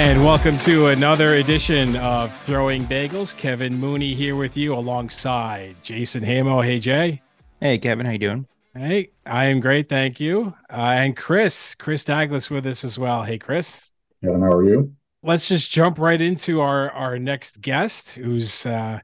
[0.00, 3.36] And welcome to another edition of Throwing Bagels.
[3.36, 6.62] Kevin Mooney here with you alongside Jason Hamo.
[6.62, 7.20] Hey, Jay.
[7.60, 8.06] Hey, Kevin.
[8.06, 8.46] How you doing?
[8.72, 9.90] Hey, I am great.
[9.90, 10.54] Thank you.
[10.70, 13.24] Uh, and Chris, Chris Douglas with us as well.
[13.24, 13.92] Hey, Chris.
[14.24, 14.94] Kevin, how are you?
[15.22, 19.00] Let's just jump right into our, our next guest, who's uh,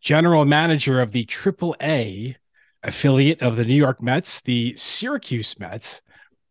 [0.00, 2.34] general manager of the AAA
[2.82, 6.02] affiliate of the New York Mets, the Syracuse Mets.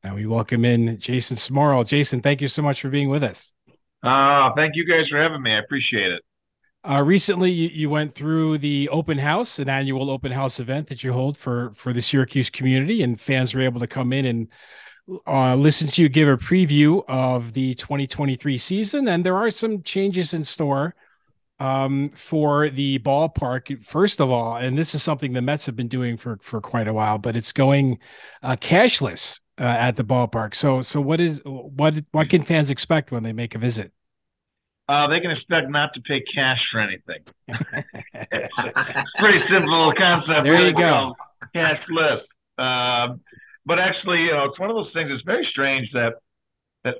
[0.01, 1.85] And we welcome in Jason Smorol.
[1.85, 3.53] Jason, thank you so much for being with us.
[4.03, 5.53] Uh, thank you guys for having me.
[5.53, 6.21] I appreciate it.
[6.83, 11.03] Uh, recently, you, you went through the open house, an annual open house event that
[11.03, 14.47] you hold for for the Syracuse community, and fans were able to come in and
[15.27, 19.07] uh, listen to you give a preview of the 2023 season.
[19.07, 20.95] And there are some changes in store
[21.61, 23.83] um, for the ballpark.
[23.83, 26.87] First of all, and this is something the Mets have been doing for for quite
[26.87, 27.99] a while, but it's going
[28.41, 30.55] uh, cashless uh, at the ballpark.
[30.55, 33.91] So, so what is what what can fans expect when they make a visit?
[34.89, 37.19] Uh, they can expect not to pay cash for anything.
[37.47, 40.43] it's pretty simple concept.
[40.43, 41.15] There you go.
[41.55, 42.21] Cashless.
[42.57, 43.21] Um,
[43.67, 45.11] but actually, you know, it's one of those things.
[45.13, 46.13] It's very strange that
[46.83, 46.95] that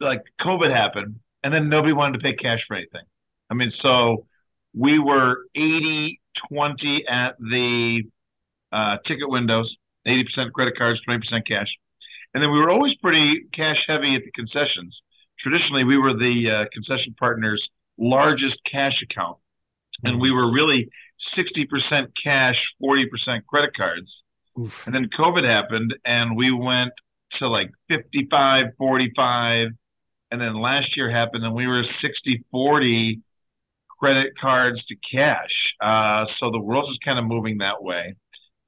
[0.00, 3.02] like COVID happened, and then nobody wanted to pay cash for anything.
[3.50, 4.26] I mean, so
[4.74, 8.02] we were 80 20 at the
[8.72, 9.74] uh, ticket windows,
[10.06, 11.68] 80% credit cards, 20% cash.
[12.34, 14.96] And then we were always pretty cash heavy at the concessions.
[15.38, 17.62] Traditionally, we were the uh, concession partner's
[17.98, 19.38] largest cash account.
[20.02, 20.88] And we were really
[21.38, 24.10] 60% cash, 40% credit cards.
[24.58, 24.84] Oof.
[24.86, 26.92] And then COVID happened and we went
[27.38, 29.68] to like 55, 45.
[30.30, 33.20] And then last year happened and we were 60, 40
[33.98, 35.50] credit cards to cash.
[35.80, 38.14] Uh, so the world is kind of moving that way.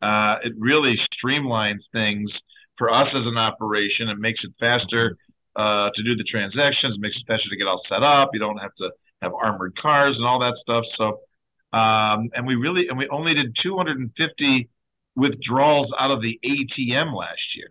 [0.02, 2.30] Uh, it really streamlines things
[2.78, 4.08] for us as an operation.
[4.08, 5.16] It makes it faster
[5.56, 6.96] uh, to do the transactions.
[6.96, 8.30] It makes it faster to get all set up.
[8.33, 8.90] You don't have to
[9.23, 10.84] have armored cars and all that stuff.
[10.98, 14.68] So, um, and we really and we only did 250
[15.17, 17.68] withdrawals out of the ATM last year.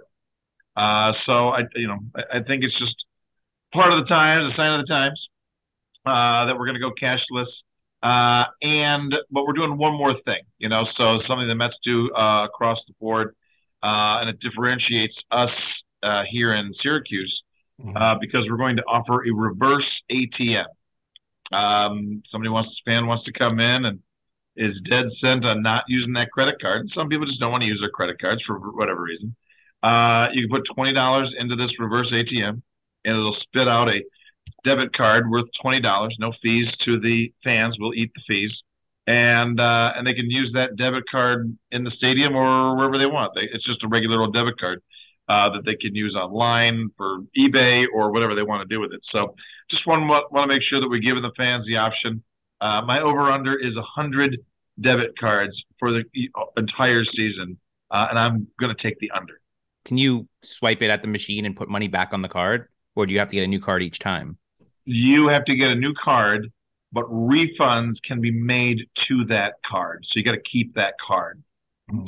[0.76, 2.96] Uh, so I, you know, I, I think it's just
[3.72, 5.20] part of the times, a sign of the times
[6.06, 7.48] uh, that we're going to go cashless.
[8.04, 12.12] Uh, and but we're doing one more thing, you know, so something the Mets do
[12.14, 13.30] uh, across the board,
[13.82, 15.50] uh, and it differentiates us
[16.04, 17.42] uh, here in Syracuse
[17.82, 17.98] Mm-hmm.
[17.98, 20.64] uh, because we're going to offer a reverse ATM.
[21.52, 24.00] Um, somebody wants fan wants to come in and
[24.56, 26.88] is dead set on not using that credit card.
[26.96, 29.36] Some people just don't want to use their credit cards for whatever reason.
[29.84, 32.62] Uh, you can put twenty dollars into this reverse ATM,
[33.04, 34.00] and it'll spit out a
[34.64, 37.76] debit card worth twenty dollars, no fees to the fans.
[37.80, 38.52] We'll eat the fees,
[39.08, 43.06] and uh, and they can use that debit card in the stadium or wherever they
[43.06, 43.34] want.
[43.36, 44.82] They, it's just a regular old debit card
[45.30, 48.92] uh, that they can use online for eBay or whatever they want to do with
[48.94, 49.02] it.
[49.12, 49.36] So
[49.70, 52.24] just want want to make sure that we're giving the fans the option.
[52.62, 54.38] Uh, my over under is a hundred
[54.80, 56.04] debit cards for the
[56.58, 57.58] entire season,
[57.92, 59.40] uh, and I'm going to take the under.
[59.86, 63.06] Can you swipe it at the machine and put money back on the card, or
[63.06, 64.38] do you have to get a new card each time?
[64.86, 66.52] you have to get a new card,
[66.92, 70.06] but refunds can be made to that card.
[70.06, 71.44] So you got to keep that card.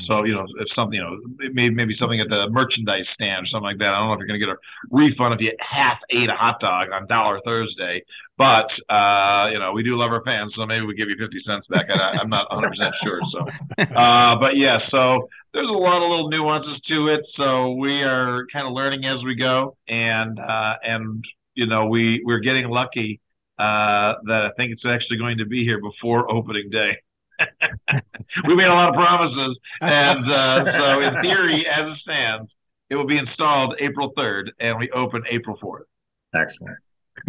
[0.08, 1.18] So you know if something you know
[1.54, 3.94] maybe maybe something at the merchandise stand or something like that.
[3.94, 4.58] I don't know if you're going to get a
[4.90, 8.02] refund if you half ate a hot dog on Dollar Thursday,
[8.38, 11.38] but uh, you know we do love our fans, so maybe we give you fifty
[11.46, 11.86] cents back.
[11.94, 13.22] I, I'm not 100 percent sure.
[13.30, 13.40] So,
[13.94, 17.22] uh, but yeah, so there's a lot of little nuances to it.
[17.38, 21.24] So we are kind of learning as we go, and uh, and
[21.54, 23.22] you know we we're getting lucky
[23.60, 26.98] uh, that I think it's actually going to be here before opening day.
[28.48, 32.52] we made a lot of promises, and uh, so in theory, as it stands,
[32.90, 35.86] it will be installed April 3rd, and we open April 4th.
[36.34, 36.78] Excellent.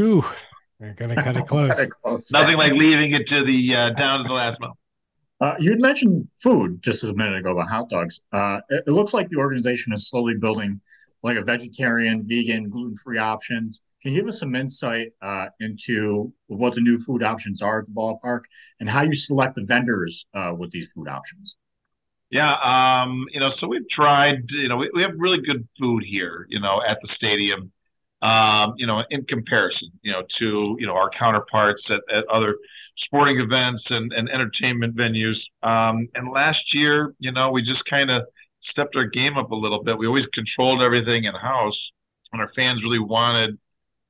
[0.00, 0.24] Ooh,
[0.78, 1.76] we're gonna cut it close.
[1.76, 2.30] Very close.
[2.32, 4.78] Nothing like leaving it to the uh, down to the last moment.
[5.40, 8.22] Uh, you had mentioned food just a minute ago about hot dogs.
[8.32, 10.80] Uh, it, it looks like the organization is slowly building
[11.22, 13.82] like a vegetarian, vegan, gluten-free options.
[14.02, 17.86] Can you give us some insight uh, into what the new food options are at
[17.86, 18.42] the ballpark
[18.78, 21.56] and how you select the vendors uh, with these food options?
[22.30, 26.04] Yeah, um, you know, so we've tried, you know, we, we have really good food
[26.06, 27.72] here, you know, at the stadium,
[28.20, 32.56] um, you know, in comparison, you know, to, you know, our counterparts at, at other
[33.04, 35.36] sporting events and, and entertainment venues.
[35.62, 38.22] Um, and last year, you know, we just kind of
[38.70, 39.96] stepped our game up a little bit.
[39.96, 41.78] We always controlled everything in house,
[42.32, 43.58] and our fans really wanted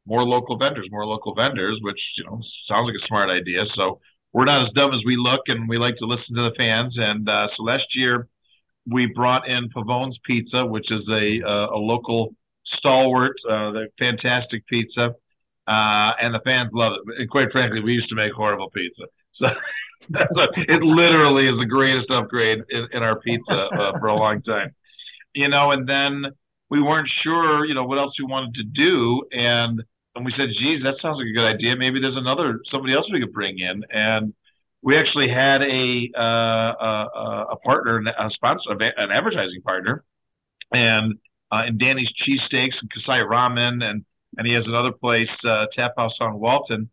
[0.08, 3.62] more local vendors, more local vendors, which, you know, sounds like a smart idea.
[3.76, 4.00] So,
[4.32, 6.94] we're not as dumb as we look, and we like to listen to the fans.
[6.98, 8.28] And uh, so last year,
[8.90, 12.34] we brought in Pavone's Pizza, which is a a, a local
[12.78, 15.14] stalwart, uh, the fantastic pizza.
[15.66, 17.20] uh, and the fans love it.
[17.20, 19.04] And quite frankly, we used to make horrible pizza,
[19.34, 19.46] so
[20.68, 24.74] it literally is the greatest upgrade in, in our pizza uh, for a long time.
[25.34, 26.32] You know, and then
[26.70, 29.82] we weren't sure, you know, what else we wanted to do, and
[30.18, 31.76] and we said, "Geez, that sounds like a good idea.
[31.76, 34.34] Maybe there's another somebody else we could bring in." And
[34.82, 40.04] we actually had a uh, a, a partner, a sponsor, an advertising partner,
[40.72, 41.18] and
[41.50, 44.04] uh, in Danny's Cheesesteaks and Kasai Ramen, and
[44.36, 46.90] and he has another place, uh, Tap House on Walton,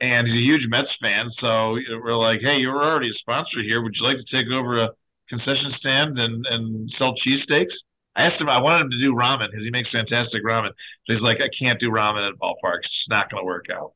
[0.00, 1.30] and he's a huge Mets fan.
[1.40, 3.82] So we're like, hey, you're already a sponsor here.
[3.82, 4.90] Would you like to take over a
[5.28, 7.76] concession stand and and sell cheesesteaks?
[8.14, 10.70] I asked him, I wanted him to do ramen because he makes fantastic ramen.
[11.06, 12.84] So he's like, I can't do ramen at ballparks.
[12.84, 13.94] It's not going to work out.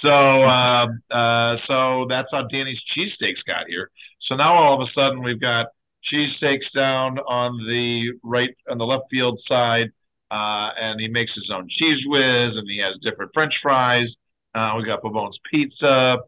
[0.00, 3.90] So, uh, uh, so that's how Danny's cheesesteaks got here.
[4.28, 5.66] So now all of a sudden we've got
[6.10, 9.90] cheesesteaks down on the right, on the left field side.
[10.30, 14.08] Uh, and he makes his own cheese whiz and he has different French fries.
[14.54, 16.18] Uh, we got Pavone's pizza.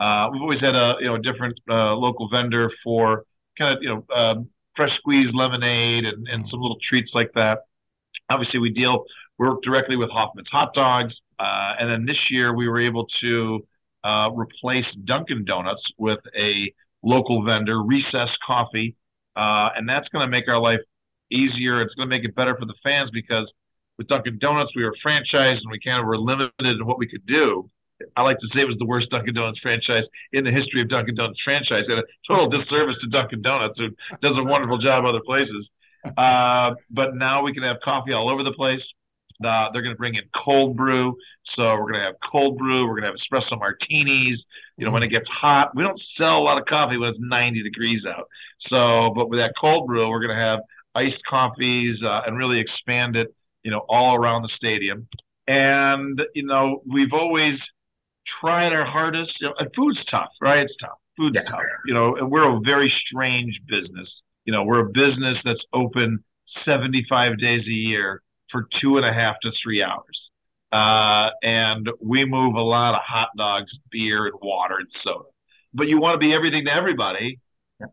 [0.00, 3.24] Uh, we've always had a, you know, different, uh, local vendor for
[3.58, 4.48] kind of, you know, um,
[4.78, 7.58] fresh squeezed lemonade and, and some little treats like that.
[8.30, 9.04] Obviously we deal,
[9.38, 11.12] we work directly with Hofmann's hot dogs.
[11.38, 13.66] Uh, and then this year we were able to
[14.04, 16.72] uh, replace Dunkin' Donuts with a
[17.02, 18.96] local vendor, Recess Coffee,
[19.36, 20.80] uh, and that's going to make our life
[21.30, 21.82] easier.
[21.82, 23.50] It's going to make it better for the fans because
[23.98, 27.08] with Dunkin' Donuts we were franchised and we kind of were limited in what we
[27.08, 27.68] could do.
[28.16, 30.88] I like to say it was the worst Dunkin' Donuts franchise in the history of
[30.88, 33.88] Dunkin' Donuts franchise, and a total disservice to Dunkin' Donuts, who
[34.22, 35.68] does a wonderful job other places.
[36.16, 38.82] Uh, but now we can have coffee all over the place.
[39.44, 41.16] Uh, they're going to bring in cold brew.
[41.54, 42.86] So we're going to have cold brew.
[42.86, 44.38] We're going to have espresso martinis.
[44.76, 47.18] You know, when it gets hot, we don't sell a lot of coffee when it's
[47.20, 48.28] 90 degrees out.
[48.68, 50.60] So, but with that cold brew, we're going to have
[50.94, 53.28] iced coffees uh, and really expand it,
[53.62, 55.08] you know, all around the stadium.
[55.46, 57.58] And, you know, we've always
[58.40, 59.32] tried our hardest.
[59.40, 60.60] You know, and food's tough, right?
[60.60, 60.98] It's tough.
[61.16, 61.50] Food's yeah.
[61.50, 61.60] tough.
[61.86, 64.08] You know, and we're a very strange business.
[64.44, 66.24] You know, we're a business that's open
[66.64, 70.18] 75 days a year for two and a half to three hours.
[70.70, 75.28] Uh, and we move a lot of hot dogs, beer, and water and soda.
[75.74, 77.40] But you want to be everything to everybody.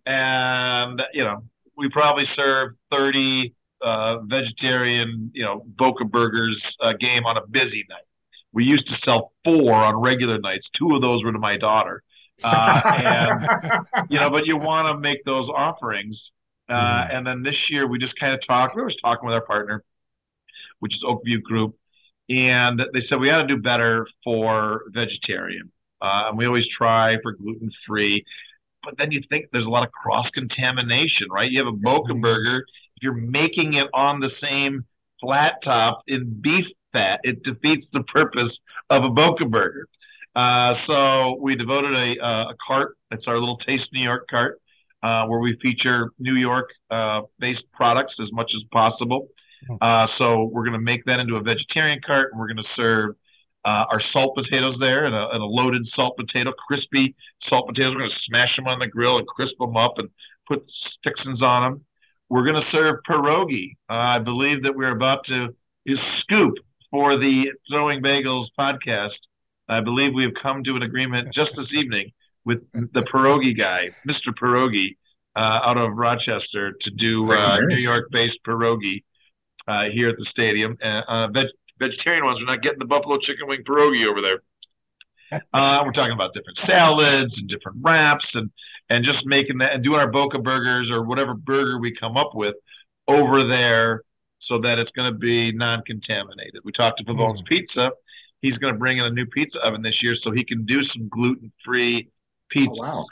[0.05, 1.43] And, you know,
[1.77, 7.85] we probably serve 30 uh, vegetarian, you know, Boca Burgers uh, game on a busy
[7.89, 8.07] night.
[8.55, 10.65] We used to sell four on regular nights.
[10.79, 12.01] Two of those were to my daughter.
[12.43, 16.17] Uh, and, you know, but you want to make those offerings.
[16.67, 17.17] Uh, mm-hmm.
[17.17, 18.75] And then this year we just kind of talked.
[18.75, 19.83] We were talking with our partner
[20.79, 21.75] which is Oak View Group,
[22.29, 25.71] and they said we got to do better for vegetarian.
[26.01, 28.23] Uh, and we always try for gluten free,
[28.83, 31.49] but then you think there's a lot of cross contamination, right?
[31.49, 32.21] You have a Boca mm-hmm.
[32.21, 32.65] burger,
[32.97, 34.85] if you're making it on the same
[35.21, 38.51] flat top in beef fat, it defeats the purpose
[38.89, 39.87] of a Boca burger.
[40.35, 42.97] Uh, so we devoted a, a cart.
[43.11, 44.59] It's our little Taste New York cart,
[45.01, 49.29] uh, where we feature New York uh, based products as much as possible.
[49.81, 52.63] Uh, so we're going to make that into a vegetarian cart, and we're going to
[52.75, 53.15] serve
[53.65, 57.15] uh, our salt potatoes there and a, and a, loaded salt potato, crispy
[57.49, 57.93] salt potatoes.
[57.93, 60.09] We're going to smash them on the grill and crisp them up and
[60.47, 60.63] put
[61.03, 61.85] fixins on them.
[62.29, 63.71] We're going to serve pierogi.
[63.89, 65.55] Uh, I believe that we're about to
[65.85, 66.55] is scoop
[66.91, 69.09] for the Throwing Bagels podcast.
[69.67, 72.11] I believe we have come to an agreement just this evening
[72.45, 74.33] with the pierogi guy, Mr.
[74.39, 74.97] Pierogi,
[75.35, 79.03] uh, out of Rochester, to do uh, New York-based pierogi
[79.67, 80.77] uh, here at the stadium.
[80.81, 81.47] Uh, veg-
[81.79, 82.39] vegetarian ones.
[82.39, 84.39] We're not getting the buffalo chicken wing pierogi over there.
[85.51, 88.51] Uh, we're talking about different salads and different wraps and
[88.91, 92.35] and just making that and doing our Boca burgers or whatever burger we come up
[92.35, 92.53] with
[93.07, 94.03] over there
[94.47, 96.61] so that it's going to be non-contaminated.
[96.63, 97.47] We talked to Pavone's mm.
[97.47, 97.91] Pizza.
[98.41, 100.83] He's going to bring in a new pizza oven this year so he can do
[100.93, 102.09] some gluten-free
[102.49, 102.71] pizza.
[102.71, 103.05] Oh, wow.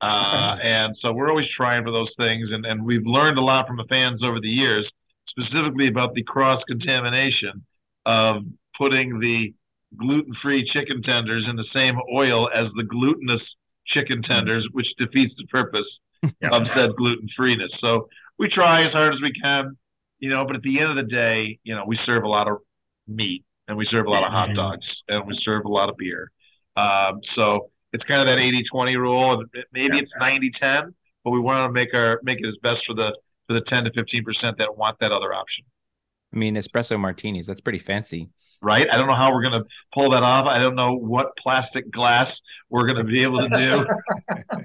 [0.00, 3.66] Uh, and so we're always trying for those things, and, and we've learned a lot
[3.66, 4.88] from the fans over the years
[5.36, 7.64] specifically about the cross contamination
[8.06, 8.42] of
[8.76, 9.52] putting the
[9.96, 13.42] gluten free chicken tenders in the same oil as the glutinous
[13.86, 15.86] chicken tenders, which defeats the purpose
[16.40, 16.50] yeah.
[16.52, 17.70] of said gluten freeness.
[17.80, 19.76] So we try as hard as we can,
[20.24, 22.48] you know, but at the end of the day, you know, we serve a lot
[22.48, 22.56] of
[23.06, 25.98] meat and we serve a lot of hot dogs and we serve a lot of
[25.98, 26.30] beer.
[26.78, 29.40] Um, so it's kind of that 80 20 rule.
[29.40, 32.80] And maybe it's 90 10, but we want to make our make it as best
[32.86, 33.10] for the
[33.46, 35.66] for the 10 to 15% that want that other option.
[36.32, 38.30] I mean, espresso martinis, that's pretty fancy.
[38.62, 38.86] Right?
[38.90, 40.46] I don't know how we're going to pull that off.
[40.46, 42.28] I don't know what plastic glass
[42.70, 43.86] we're going to be able to do.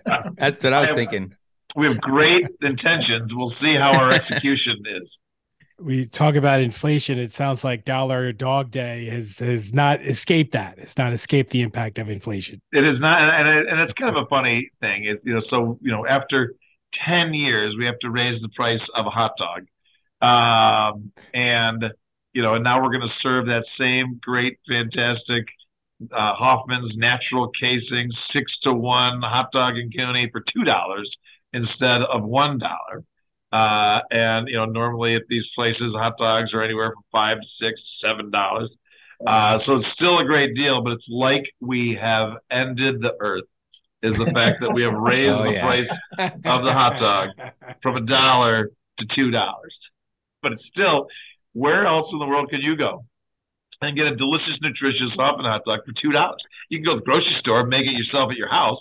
[0.38, 1.36] that's what I was I have, thinking.
[1.76, 3.32] We have great intentions.
[3.36, 5.10] We'll see how our execution is.
[5.82, 10.78] We talk about inflation, it sounds like Dollar Dog Day has has not escaped that.
[10.78, 12.62] It's not escaped the impact of inflation.
[12.72, 15.06] It is not, and and, and it's kind of a funny thing.
[15.06, 16.56] It, you know, so you know, after
[17.08, 19.68] ten years, we have to raise the price of a hot dog,
[20.22, 21.86] um, and
[22.34, 25.46] you know, and now we're going to serve that same great, fantastic
[26.12, 31.10] uh, Hofmann's natural casing six to one hot dog and coney for two dollars
[31.54, 33.04] instead of one dollar.
[33.52, 37.48] Uh, and you know, normally at these places, hot dogs are anywhere from five to
[37.60, 38.70] six, seven dollars.
[39.26, 43.44] Uh, so it's still a great deal, but it's like we have ended the earth.
[44.02, 45.66] Is the fact that we have raised oh, the yeah.
[45.66, 45.90] price
[46.46, 47.52] of the hot dog
[47.84, 49.76] from a dollar to two dollars.
[50.42, 51.08] But it's still,
[51.52, 53.04] where else in the world could you go
[53.82, 56.40] and get a delicious, nutritious Hofmann hot dog for two dollars?
[56.70, 58.80] You can go to the grocery store, make it yourself at your house,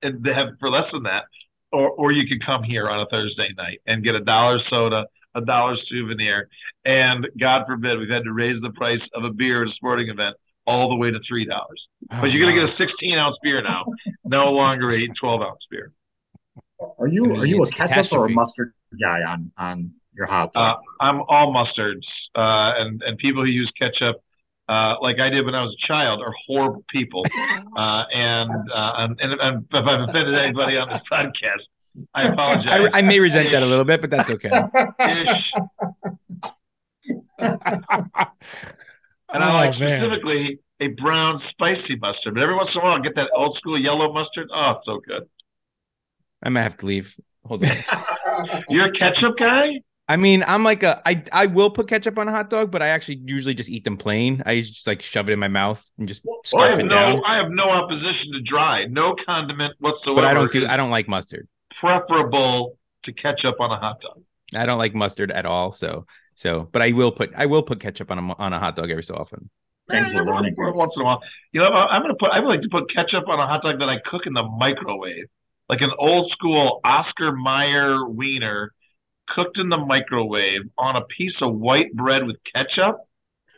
[0.00, 1.24] and they have for less than that
[1.72, 5.06] or or you could come here on a Thursday night and get a dollar soda,
[5.34, 6.48] a dollar souvenir,
[6.84, 10.08] and God forbid we've had to raise the price of a beer at a sporting
[10.08, 10.36] event
[10.66, 11.86] all the way to three dollars.
[12.10, 13.84] Oh, but you're gonna get a 16 ounce beer now,
[14.24, 15.92] no longer a 12 ounce beer.
[16.98, 20.78] Are you are you a ketchup or a mustard guy on on your hot dog?
[20.78, 24.22] Uh, I'm all mustards, uh, and and people who use ketchup
[24.68, 27.24] uh, like I did when I was a child, are horrible people.
[27.74, 31.62] Uh, and, uh, and, and, and if I've offended anybody on this podcast,
[32.14, 32.90] I apologize.
[32.92, 33.52] I, I may resent Ish.
[33.52, 34.50] that a little bit, but that's okay.
[37.38, 37.54] and
[39.32, 42.34] I like oh, specifically a brown spicy mustard.
[42.34, 44.50] But every once in a while, I'll get that old school yellow mustard.
[44.54, 45.26] Oh, it's so good.
[46.42, 47.16] I might have to leave.
[47.46, 47.76] Hold on.
[48.68, 49.80] You're a ketchup guy?
[50.12, 52.82] I mean, I'm like a I I will put ketchup on a hot dog, but
[52.82, 54.42] I actually usually just eat them plain.
[54.44, 56.90] I just like shove it in my mouth and just well, I have it no,
[56.90, 57.22] down.
[57.26, 60.16] I have no opposition to dry, no condiment whatsoever.
[60.16, 61.48] But I don't do I don't like mustard.
[61.80, 64.22] Preferable to ketchup on a hot dog.
[64.54, 65.72] I don't like mustard at all.
[65.72, 66.04] So
[66.34, 68.90] so, but I will put I will put ketchup on a on a hot dog
[68.90, 69.48] every so often.
[69.88, 70.54] Thanks for learning.
[70.58, 71.20] Once in a while,
[71.52, 73.78] you know, I'm gonna put I would like to put ketchup on a hot dog
[73.78, 75.24] that I cook in the microwave,
[75.70, 78.72] like an old school Oscar Mayer wiener
[79.28, 83.06] cooked in the microwave on a piece of white bread with ketchup,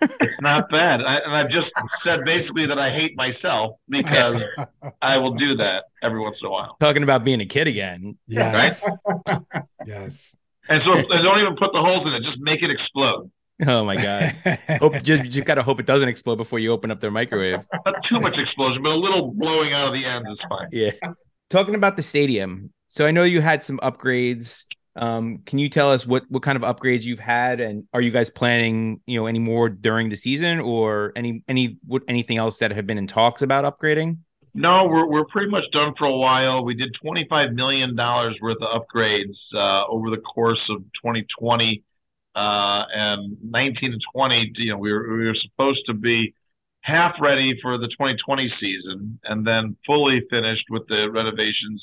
[0.00, 1.00] it's not bad.
[1.00, 1.68] I, and I've just
[2.04, 4.40] said basically that I hate myself because
[5.02, 6.76] I will do that every once in a while.
[6.80, 8.18] Talking about being a kid again.
[8.26, 8.84] Yes.
[8.84, 9.32] Right?
[9.86, 10.34] yes.
[10.68, 13.30] And so and don't even put the holes in it, just make it explode.
[13.64, 14.58] Oh my god!
[14.80, 17.60] hope just, just gotta hope it doesn't explode before you open up their microwave.
[17.86, 20.68] Not too much explosion, but a little blowing out of the end is fine.
[20.72, 20.90] Yeah.
[21.50, 24.64] Talking about the stadium, so I know you had some upgrades
[24.96, 28.10] um, can you tell us what what kind of upgrades you've had, and are you
[28.10, 32.58] guys planning, you know, any more during the season, or any any what anything else
[32.58, 34.18] that have been in talks about upgrading?
[34.54, 36.64] No, we're we're pretty much done for a while.
[36.64, 41.82] We did twenty five million dollars worth of upgrades uh, over the course of 2020
[42.36, 44.52] uh, and 19 and 20.
[44.56, 46.34] You know, we were we were supposed to be
[46.82, 51.82] half ready for the 2020 season, and then fully finished with the renovations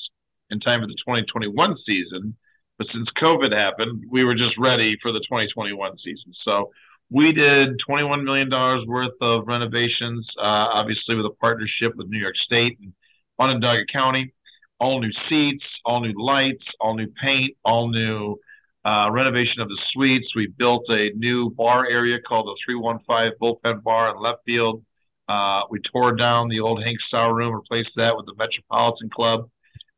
[0.50, 2.36] in time for the 2021 season.
[2.82, 6.34] But since COVID happened, we were just ready for the 2021 season.
[6.44, 6.72] So
[7.12, 8.50] we did $21 million
[8.88, 10.42] worth of renovations, uh,
[10.74, 12.92] obviously with a partnership with New York State and
[13.38, 14.34] Onondaga County.
[14.80, 18.38] All new seats, all new lights, all new paint, all new
[18.84, 20.36] uh, renovation of the suites.
[20.36, 24.84] We built a new bar area called the 315 Bullpen Bar in left field.
[25.30, 29.52] Uh, we tore down the old Hank Sauer room, replaced that with the Metropolitan Club.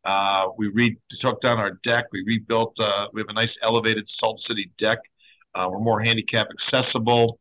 [0.06, 2.06] Uh, we re- took down our deck.
[2.12, 2.76] We rebuilt.
[2.80, 5.00] Uh, we have a nice elevated Salt City deck.
[5.56, 7.40] Uh, we're more handicap accessible.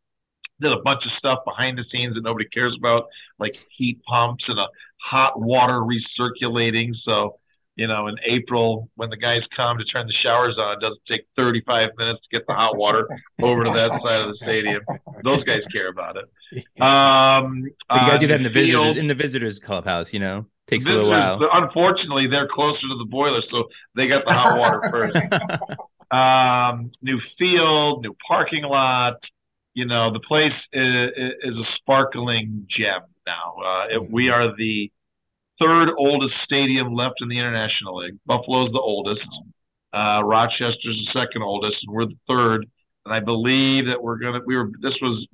[0.60, 3.06] Did a bunch of stuff behind the scenes that nobody cares about,
[3.38, 4.66] like heat pumps and a
[5.02, 6.92] hot water recirculating.
[7.04, 7.38] So,
[7.74, 11.00] you know, in April when the guys come to turn the showers on, it doesn't
[11.08, 13.08] take 35 minutes to get the hot water
[13.42, 14.82] over to that side of the stadium.
[15.24, 16.24] Those guys care about it.
[16.78, 20.44] Um, you gotta do that in the visitors in the visitors clubhouse, you know.
[20.72, 21.38] Takes a little while.
[21.52, 23.64] Unfortunately, they're closer to the boiler, so
[23.94, 25.16] they got the hot water first.
[26.10, 29.18] um, new field, new parking lot.
[29.74, 31.10] You know, the place is,
[31.42, 33.56] is a sparkling gem now.
[33.62, 34.90] Uh, it, we are the
[35.60, 38.18] third oldest stadium left in the International League.
[38.24, 39.26] Buffalo's the oldest.
[39.92, 42.66] Uh, Rochester's the second oldest, and we're the third.
[43.04, 44.40] And I believe that we're gonna.
[44.46, 44.70] We were.
[44.80, 45.26] This was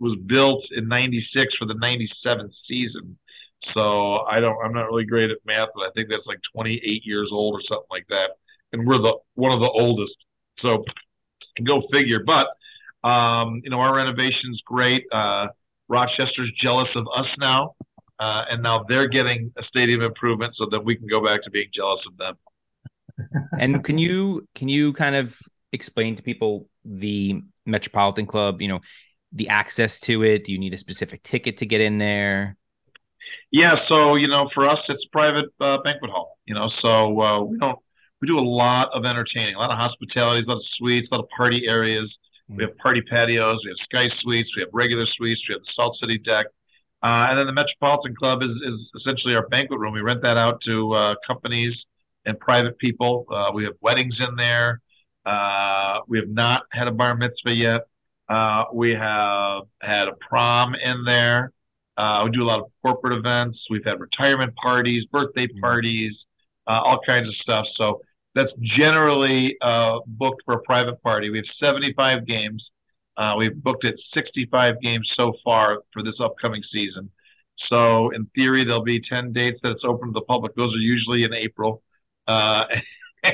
[0.00, 3.18] was built in '96 for the '97 season.
[3.74, 7.02] So I don't, I'm not really great at math, but I think that's like 28
[7.04, 8.30] years old or something like that.
[8.72, 10.14] And we're the one of the oldest.
[10.60, 10.84] So
[11.64, 12.20] go figure.
[12.24, 12.46] But
[13.06, 15.04] um, you know, our renovation's great.
[15.12, 15.48] Uh,
[15.88, 17.74] Rochester's jealous of us now,
[18.20, 21.50] uh, and now they're getting a stadium improvement, so that we can go back to
[21.50, 22.34] being jealous of them.
[23.58, 25.36] and can you can you kind of
[25.72, 28.60] explain to people the Metropolitan Club?
[28.60, 28.80] You know,
[29.32, 30.44] the access to it.
[30.44, 32.56] Do you need a specific ticket to get in there?
[33.50, 36.38] Yeah, so you know, for us, it's private uh, banquet hall.
[36.46, 37.78] You know, so uh, we don't
[38.20, 41.14] we do a lot of entertaining, a lot of hospitality, a lot of suites, a
[41.14, 42.10] lot of party areas.
[42.50, 42.56] Mm-hmm.
[42.58, 45.72] We have party patios, we have sky suites, we have regular suites, we have the
[45.74, 46.46] Salt City deck,
[47.02, 49.94] uh, and then the Metropolitan Club is is essentially our banquet room.
[49.94, 51.74] We rent that out to uh, companies
[52.26, 53.26] and private people.
[53.30, 54.80] Uh, we have weddings in there.
[55.24, 57.80] Uh, we have not had a bar mitzvah yet.
[58.28, 61.52] Uh, we have had a prom in there.
[62.00, 63.58] Uh, we do a lot of corporate events.
[63.68, 65.60] We've had retirement parties, birthday mm-hmm.
[65.60, 66.14] parties,
[66.66, 67.66] uh, all kinds of stuff.
[67.76, 68.00] So
[68.34, 71.28] that's generally uh, booked for a private party.
[71.28, 72.64] We have 75 games.
[73.18, 77.10] Uh, we've booked it 65 games so far for this upcoming season.
[77.68, 80.54] So in theory, there'll be 10 dates that it's open to the public.
[80.56, 81.82] Those are usually in April.
[82.26, 82.64] Uh,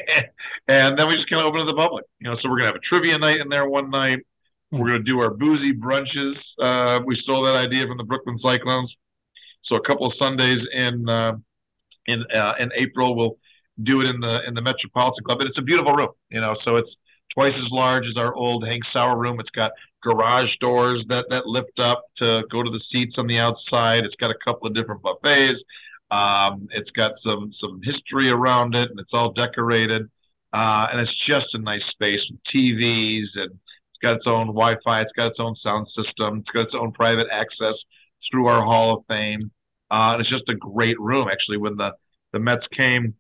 [0.66, 2.04] and then we just kind of open to the public.
[2.18, 4.26] You know, so we're gonna have a trivia night in there one night.
[4.72, 6.34] We're gonna do our boozy brunches.
[6.60, 8.92] Uh, we stole that idea from the Brooklyn Cyclones.
[9.64, 11.32] So a couple of Sundays in uh,
[12.06, 13.38] in uh, in April, we'll
[13.82, 16.10] do it in the in the Metropolitan Club, and it's a beautiful room.
[16.30, 16.90] You know, so it's
[17.34, 19.38] twice as large as our old Hank Sauer room.
[19.40, 23.38] It's got garage doors that that lift up to go to the seats on the
[23.38, 24.04] outside.
[24.04, 25.60] It's got a couple of different buffets.
[26.10, 30.02] Um, it's got some some history around it, and it's all decorated.
[30.52, 33.58] Uh, and it's just a nice space with TVs, and
[33.96, 35.00] it's got its own Wi-Fi.
[35.00, 36.40] It's got its own sound system.
[36.40, 37.74] It's got its own private access
[38.30, 39.50] through our Hall of Fame.
[39.90, 41.28] Uh, and it's just a great room.
[41.30, 41.92] Actually, when the
[42.32, 43.14] the Mets came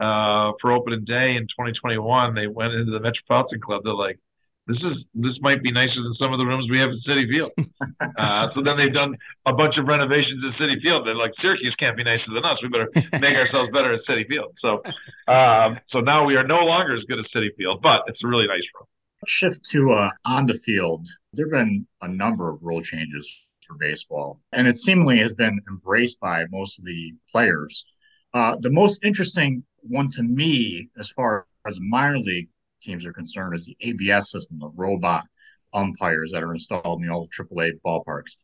[0.00, 3.82] uh, for opening day in 2021, they went into the Metropolitan Club.
[3.84, 4.18] They're like,
[4.66, 7.28] this is this might be nicer than some of the rooms we have at Citi
[7.28, 7.52] Field.
[8.16, 11.06] uh, so then they've done a bunch of renovations at Citi Field.
[11.06, 12.56] They're like, Syracuse can't be nicer than us.
[12.62, 12.88] We better
[13.20, 14.54] make ourselves better at Citi Field.
[14.62, 14.82] So,
[15.28, 18.26] um, so now we are no longer as good as City Field, but it's a
[18.26, 18.86] really nice room.
[19.26, 21.06] Shift to uh, on the field.
[21.32, 25.60] There have been a number of rule changes for baseball, and it seemingly has been
[25.68, 27.84] embraced by most of the players.
[28.32, 32.48] Uh, the most interesting one to me, as far as minor league
[32.82, 35.24] teams are concerned is the ABS system, the robot
[35.72, 38.36] umpires that are installed in the old AAA ballparks.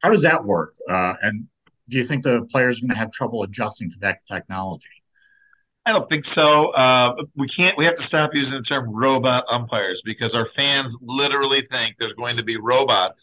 [0.00, 0.72] How does that work?
[0.88, 1.46] Uh, and
[1.88, 5.01] do you think the players are going to have trouble adjusting to that technology?
[5.84, 6.70] I don't think so.
[6.70, 7.76] Uh, we can't.
[7.76, 12.14] We have to stop using the term robot umpires because our fans literally think there's
[12.14, 13.18] going to be robots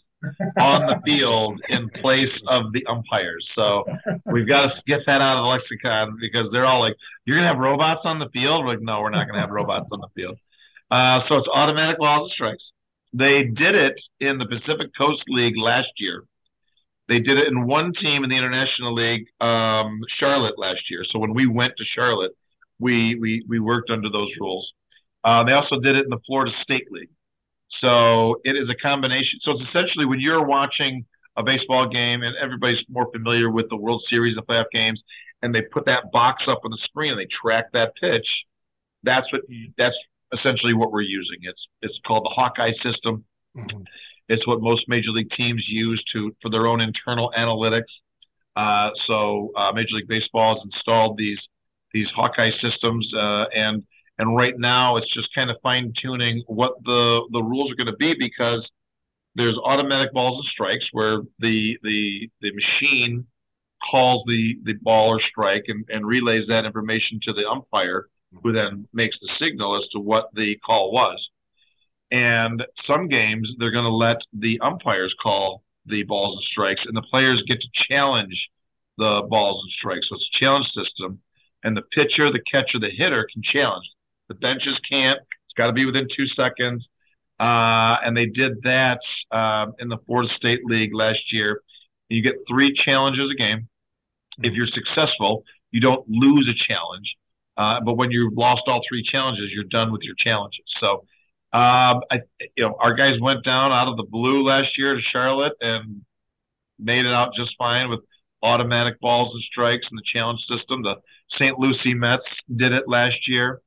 [0.58, 3.46] on the field in place of the umpires.
[3.54, 3.84] So
[4.26, 7.46] we've got to get that out of the lexicon because they're all like, "You're to
[7.46, 10.08] have robots on the field." We're like, no, we're not to have robots on the
[10.14, 10.36] field.
[10.90, 12.62] Uh, so it's automatic balls and strikes.
[13.12, 16.24] They did it in the Pacific Coast League last year.
[17.08, 21.04] They did it in one team in the International League, um, Charlotte last year.
[21.10, 22.32] So when we went to Charlotte,
[22.80, 24.72] we we we worked under those rules.
[25.22, 27.10] Uh, they also did it in the Florida State League.
[27.80, 29.38] So it is a combination.
[29.42, 31.04] So it's essentially when you're watching
[31.36, 35.00] a baseball game, and everybody's more familiar with the World Series and playoff games,
[35.42, 38.26] and they put that box up on the screen and they track that pitch.
[39.02, 39.42] That's what
[39.78, 39.96] that's
[40.32, 41.38] essentially what we're using.
[41.42, 43.24] It's it's called the Hawkeye system.
[43.56, 43.82] Mm-hmm.
[44.28, 47.90] It's what most major league teams use to for their own internal analytics.
[48.56, 51.38] Uh, so uh, Major League Baseball has installed these
[51.92, 53.82] these Hawkeye systems, uh, and
[54.18, 57.86] and right now it's just kind of fine tuning what the the rules are going
[57.86, 58.68] to be because
[59.34, 63.26] there's automatic balls and strikes where the the the machine
[63.90, 68.08] calls the the ball or strike and, and relays that information to the umpire
[68.42, 71.28] who then makes the signal as to what the call was.
[72.12, 76.96] And some games, they're going to let the umpires call the balls and strikes, and
[76.96, 78.48] the players get to challenge
[78.98, 80.06] the balls and strikes.
[80.08, 81.20] So it's a challenge system,
[81.62, 83.86] and the pitcher, the catcher, the hitter can challenge.
[84.28, 85.18] The benches can't.
[85.20, 86.86] It's got to be within two seconds.
[87.38, 91.62] Uh, and they did that uh, in the Florida State League last year.
[92.08, 93.68] You get three challenges a game.
[94.38, 97.14] If you're successful, you don't lose a challenge.
[97.56, 100.64] Uh, but when you've lost all three challenges, you're done with your challenges.
[100.80, 101.04] So,
[101.52, 102.20] um, I,
[102.56, 106.02] you know, our guys went down out of the blue last year to Charlotte and
[106.78, 108.00] made it out just fine with
[108.42, 110.82] automatic balls and strikes and the challenge system.
[110.82, 110.96] The
[111.38, 111.58] St.
[111.58, 112.22] Lucie Mets
[112.54, 113.60] did it last year,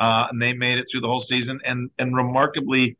[0.00, 1.60] uh, and they made it through the whole season.
[1.64, 2.96] And and remarkably,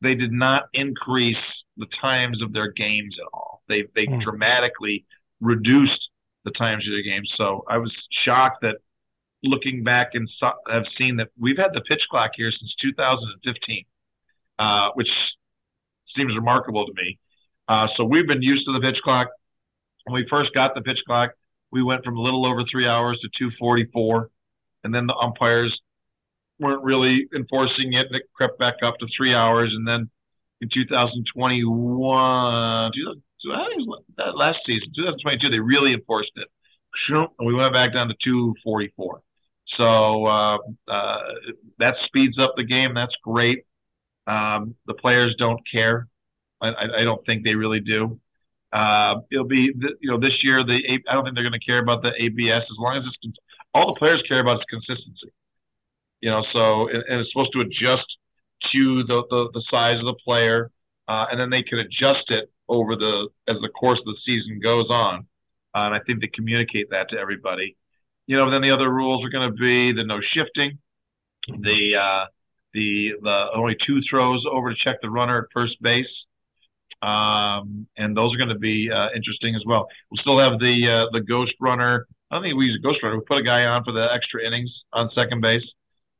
[0.00, 1.36] they did not increase
[1.76, 3.62] the times of their games at all.
[3.68, 4.22] They they mm.
[4.22, 5.04] dramatically
[5.40, 6.08] reduced
[6.44, 7.30] the times of their games.
[7.36, 7.92] So I was
[8.24, 8.76] shocked that
[9.42, 10.28] looking back and
[10.68, 13.84] have seen that we've had the pitch clock here since 2015,
[14.58, 15.08] uh, which
[16.16, 17.18] seems remarkable to me.
[17.68, 19.28] Uh, so we've been used to the pitch clock.
[20.04, 21.30] When we first got the pitch clock,
[21.74, 24.30] we went from a little over three hours to 244,
[24.84, 25.76] and then the umpires
[26.60, 30.08] weren't really enforcing it, and it crept back up to three hours, and then
[30.60, 32.92] in 2021,
[33.52, 36.48] I think that last season, 2022, they really enforced it.
[37.10, 39.20] And we went back down to 244.
[39.76, 40.58] So uh,
[40.88, 41.18] uh,
[41.80, 42.94] that speeds up the game.
[42.94, 43.64] That's great.
[44.28, 46.06] Um, the players don't care.
[46.62, 46.68] I,
[47.00, 48.18] I, don't think they really do.
[48.74, 50.74] Uh, it'll be, you know, this year, the
[51.08, 53.38] I don't think they're going to care about the ABS as long as it's,
[53.72, 55.32] all the players care about is consistency.
[56.20, 58.06] You know, so, and, and it's supposed to adjust
[58.72, 60.72] to the, the, the size of the player,
[61.06, 64.58] uh, and then they can adjust it over the as the course of the season
[64.60, 65.26] goes on.
[65.74, 67.76] Uh, and I think they communicate that to everybody.
[68.26, 70.78] You know, then the other rules are going to be the no shifting,
[71.46, 72.26] the uh,
[72.72, 76.06] the the only two throws over to check the runner at first base,
[77.04, 79.86] um, and those are going to be uh, interesting as well.
[80.10, 82.06] We'll still have the uh, the ghost runner.
[82.30, 83.16] I don't think we use a ghost runner.
[83.16, 85.66] We put a guy on for the extra innings on second base,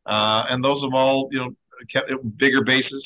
[0.07, 1.51] uh, and those have all you know
[1.90, 3.03] kept bigger bases,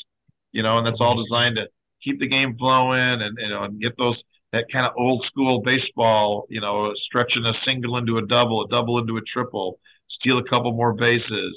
[0.50, 1.66] you know, and that's all designed to
[2.02, 4.16] keep the game flowing and you know and get those
[4.52, 8.68] that kind of old school baseball, you know, stretching a single into a double, a
[8.68, 9.78] double into a triple,
[10.18, 11.54] steal a couple more bases,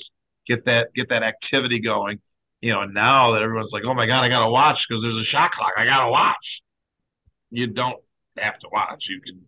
[0.47, 2.19] get that get that activity going.
[2.61, 5.31] You know, now that everyone's like, oh my god, I gotta watch because there's a
[5.31, 6.35] shot clock, I gotta watch.
[7.49, 8.01] You don't
[8.37, 9.03] have to watch.
[9.09, 9.41] You can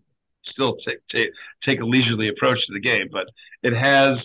[0.51, 1.29] still take take
[1.63, 3.27] take a leisurely approach to the game, but
[3.61, 4.17] it has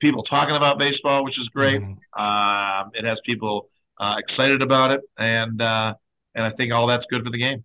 [0.00, 1.80] people talking about baseball, which is great.
[1.80, 2.22] Mm-hmm.
[2.22, 5.94] Um, it has people uh, excited about it, and uh,
[6.34, 7.64] and I think all that's good for the game.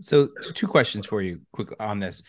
[0.00, 2.22] So, so two questions for you quick on this.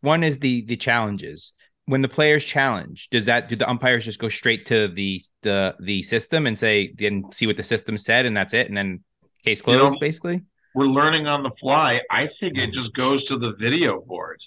[0.00, 1.52] One is the the challenges.
[1.88, 5.74] When the players challenge, does that do the umpires just go straight to the the
[5.80, 9.02] the system and say then see what the system said and that's it and then
[9.42, 10.42] case closed you know, basically?
[10.74, 12.00] We're learning on the fly.
[12.10, 14.38] I think it just goes to the video board.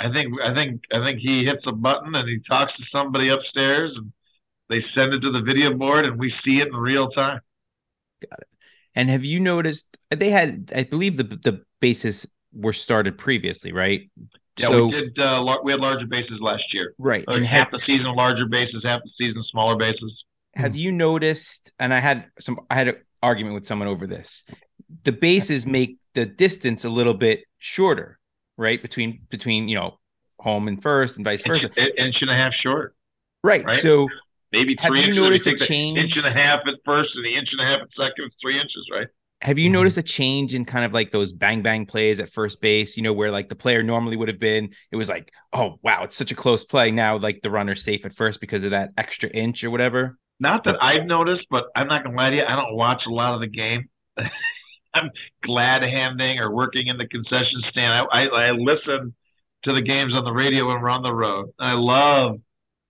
[0.00, 3.28] I think I think I think he hits a button and he talks to somebody
[3.28, 4.10] upstairs and
[4.70, 7.40] they send it to the video board and we see it in real time.
[8.22, 8.48] Got it.
[8.94, 10.72] And have you noticed they had?
[10.74, 14.10] I believe the the bases were started previously, right?
[14.60, 15.18] Yeah, so, we did.
[15.18, 17.26] Uh, we had larger bases last year, right?
[17.26, 20.12] Like and half the season larger bases, half the season smaller bases.
[20.54, 21.72] Have you noticed?
[21.78, 22.60] And I had some.
[22.70, 24.44] I had an argument with someone over this.
[25.04, 28.18] The bases make the distance a little bit shorter,
[28.56, 28.80] right?
[28.80, 29.98] Between between you know
[30.38, 31.70] home and first, and vice versa.
[31.76, 32.94] Inch, inch and a half short.
[33.42, 33.64] Right.
[33.64, 33.80] right?
[33.80, 34.08] So
[34.52, 35.44] maybe three have you inches.
[35.46, 35.98] Noticed a change?
[35.98, 38.26] Inch and a half at first, and the inch and a half at second.
[38.26, 39.08] It's three inches, right?
[39.42, 39.74] Have you mm-hmm.
[39.74, 42.96] noticed a change in kind of like those bang bang plays at first base?
[42.96, 46.04] You know, where like the player normally would have been, it was like, oh wow,
[46.04, 46.90] it's such a close play.
[46.90, 50.18] Now like the runner's safe at first because of that extra inch or whatever.
[50.38, 53.10] Not that I've noticed, but I'm not gonna lie to you, I don't watch a
[53.10, 53.88] lot of the game.
[54.94, 55.10] I'm
[55.44, 58.08] glad handing or working in the concession stand.
[58.12, 59.14] I, I, I listen
[59.64, 61.50] to the games on the radio when we're on the road.
[61.58, 62.40] I love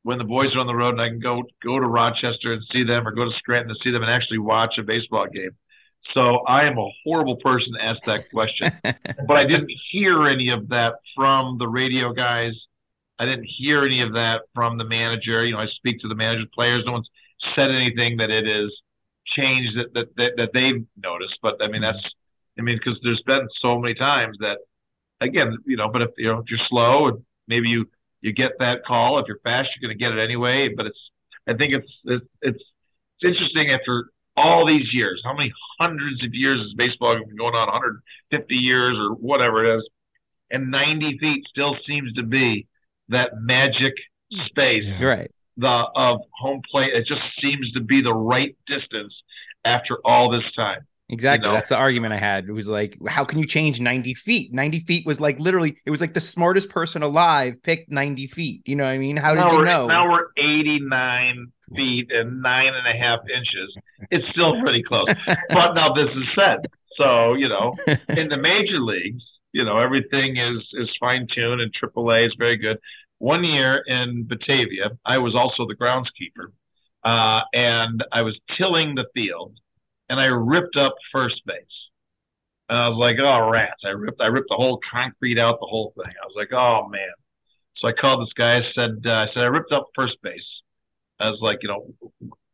[0.03, 2.63] when the boys are on the road and I can go go to Rochester and
[2.73, 5.51] see them or go to Scranton to see them and actually watch a baseball game.
[6.15, 8.73] So I am a horrible person to ask that question.
[8.83, 12.53] but I didn't hear any of that from the radio guys.
[13.19, 15.45] I didn't hear any of that from the manager.
[15.45, 16.85] You know, I speak to the manager, players.
[16.87, 17.09] No one's
[17.55, 18.73] said anything that it is
[19.37, 21.37] changed that that that, that they've noticed.
[21.43, 22.03] But I mean, that's
[22.59, 24.59] I mean, because there's been so many times that,
[25.21, 27.87] again, you know, but if you know if you're slow and maybe you
[28.21, 29.19] you get that call.
[29.19, 30.71] If you're fast, you're going to get it anyway.
[30.75, 30.99] But it's
[31.49, 32.65] I think it's it's it's
[33.23, 35.21] interesting after all these years.
[35.25, 37.69] How many hundreds of years has baseball been going on?
[37.69, 39.89] 150 years or whatever it is,
[40.51, 42.67] and 90 feet still seems to be
[43.09, 43.95] that magic
[44.33, 44.41] hmm.
[44.47, 44.85] space.
[44.87, 45.05] Yeah.
[45.05, 45.31] Right.
[45.57, 46.95] The of home plate.
[46.95, 49.13] It just seems to be the right distance
[49.65, 50.87] after all this time.
[51.11, 51.47] Exactly.
[51.47, 51.55] You know?
[51.55, 52.49] That's the argument I had.
[52.49, 54.55] It was like, how can you change 90 feet?
[54.55, 58.63] 90 feet was like literally, it was like the smartest person alive picked 90 feet.
[58.65, 59.17] You know what I mean?
[59.17, 59.87] How did now you know?
[59.87, 63.75] Now we're 89 feet and nine and a half inches.
[64.11, 65.07] It's still pretty close.
[65.27, 66.67] but now this is said.
[66.97, 67.75] So, you know,
[68.09, 72.57] in the major leagues, you know, everything is is fine tuned and AAA is very
[72.57, 72.79] good.
[73.19, 76.53] One year in Batavia, I was also the groundskeeper.
[77.03, 79.57] Uh, and I was tilling the field
[80.09, 81.57] and I ripped up first base.
[82.69, 83.81] And I was like, oh rats!
[83.85, 86.13] I ripped I ripped the whole concrete out, the whole thing.
[86.23, 87.09] I was like, oh man.
[87.79, 88.59] So I called this guy.
[88.59, 90.41] I said, uh, I said I ripped up first base.
[91.21, 91.95] I was like, you know,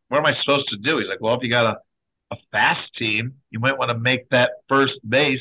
[0.09, 0.99] what am I supposed to do?
[0.99, 1.77] He's like, well, if you got a
[2.33, 5.39] a fast team, you might want to make that first base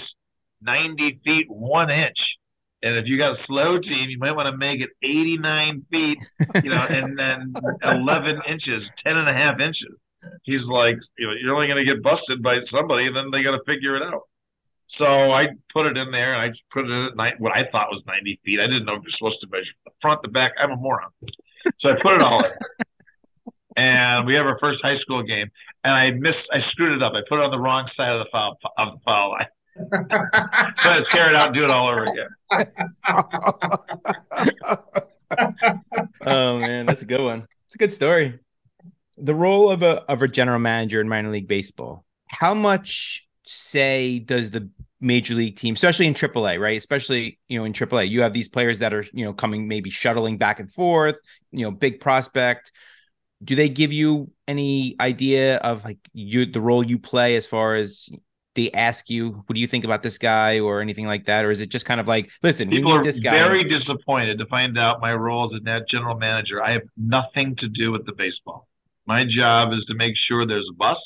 [0.62, 2.18] 90 feet one inch.
[2.84, 6.20] And if you got a slow team, you might want to make it 89 feet,
[6.64, 9.98] you know, and then 11 inches, 10 and a half inches
[10.44, 13.44] he's like, you know, you're only going to get busted by somebody, and then they
[13.44, 14.24] got to figure it out.
[14.98, 17.70] So I put it in there, and I put it in at night, what I
[17.72, 18.60] thought was 90 feet.
[18.60, 20.54] I didn't know you're supposed to measure the front, the back.
[20.62, 21.10] I'm a moron.
[21.80, 22.52] So I put it all in.
[23.76, 25.50] And we have our first high school game,
[25.84, 27.14] and I missed, I screwed it up.
[27.14, 29.48] I put it on the wrong side of the foul of the foul line.
[29.78, 32.30] so I tear it out and do it all over again.
[36.26, 37.46] oh man, that's a good one.
[37.66, 38.40] It's a good story.
[39.18, 42.06] The role of a of a general manager in minor league baseball.
[42.28, 44.70] How much say does the
[45.02, 46.78] major league team, especially in AAA, right?
[46.78, 49.90] Especially you know in AAA, you have these players that are you know coming maybe
[49.90, 51.20] shuttling back and forth.
[51.52, 52.72] You know, big prospect
[53.44, 57.76] do they give you any idea of like you the role you play as far
[57.76, 58.10] as
[58.56, 60.60] they ask you what do you think about this guy?
[60.60, 61.46] or anything like that?
[61.46, 63.32] Or is it just kind of like listen people are this guy.
[63.32, 66.64] very disappointed to find out my role as a net general manager.
[66.64, 68.68] I have nothing to do with the baseball.
[69.06, 70.98] My job is to make sure there's a bus.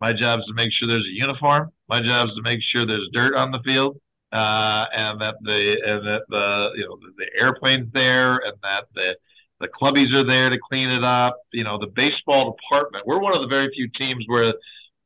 [0.00, 1.70] My job is to make sure there's a uniform.
[1.88, 3.96] My job is to make sure there's dirt on the field
[4.32, 8.84] uh, and that the and that the you know the, the airplane's there and that
[8.94, 9.16] the
[9.60, 11.38] the clubbies are there to clean it up.
[11.52, 13.06] You know, the baseball department.
[13.06, 14.54] We're one of the very few teams where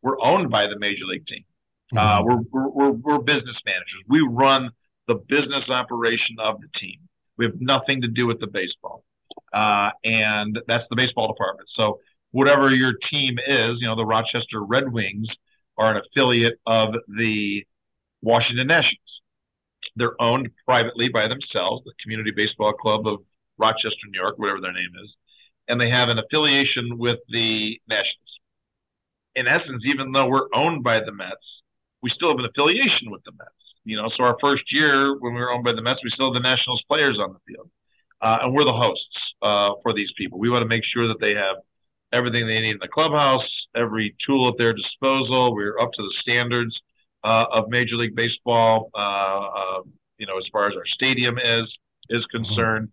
[0.02, 1.44] we're owned by the major league team.
[1.94, 1.98] Mm-hmm.
[1.98, 4.02] Uh, we're, we're, we're business managers.
[4.08, 4.70] We run
[5.08, 6.98] the business operation of the team.
[7.36, 9.02] We have nothing to do with the baseball,
[9.52, 11.68] uh, and that's the baseball department.
[11.74, 12.00] So
[12.32, 15.26] whatever your team is, you know, the Rochester Red Wings
[15.78, 17.64] are an affiliate of the
[18.22, 18.98] Washington Nationals.
[19.96, 23.20] They're owned privately by themselves, the Community Baseball Club of
[23.60, 25.10] Rochester, New York, whatever their name is,
[25.68, 28.32] and they have an affiliation with the Nationals.
[29.36, 31.44] In essence, even though we're owned by the Mets,
[32.02, 33.60] we still have an affiliation with the Mets.
[33.84, 36.32] You know, so our first year when we were owned by the Mets, we still
[36.32, 37.70] had the Nationals players on the field,
[38.20, 40.38] uh, and we're the hosts uh, for these people.
[40.38, 41.62] We want to make sure that they have
[42.12, 43.46] everything they need in the clubhouse,
[43.76, 45.54] every tool at their disposal.
[45.54, 46.74] We're up to the standards
[47.24, 48.90] uh, of Major League Baseball.
[48.94, 49.82] Uh, uh,
[50.18, 51.66] you know, as far as our stadium is
[52.10, 52.90] is concerned,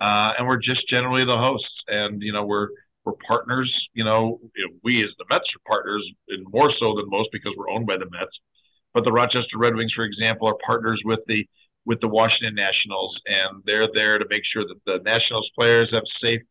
[0.00, 1.68] uh, and we're just generally the hosts.
[1.88, 2.68] And you know, we're
[3.04, 3.72] we're partners.
[3.94, 4.40] You know,
[4.82, 7.96] we as the Mets are partners, and more so than most because we're owned by
[7.96, 8.36] the Mets.
[8.94, 11.46] But the Rochester Red Wings, for example, are partners with the
[11.86, 16.02] with the Washington Nationals, and they're there to make sure that the Nationals players have
[16.02, 16.42] a safe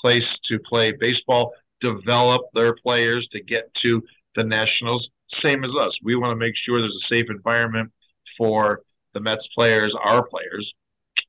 [0.00, 4.02] place to play baseball, develop their players to get to
[4.36, 5.08] the Nationals.
[5.42, 7.90] Same as us, we want to make sure there's a safe environment
[8.38, 8.80] for
[9.14, 10.72] the Mets players, our players,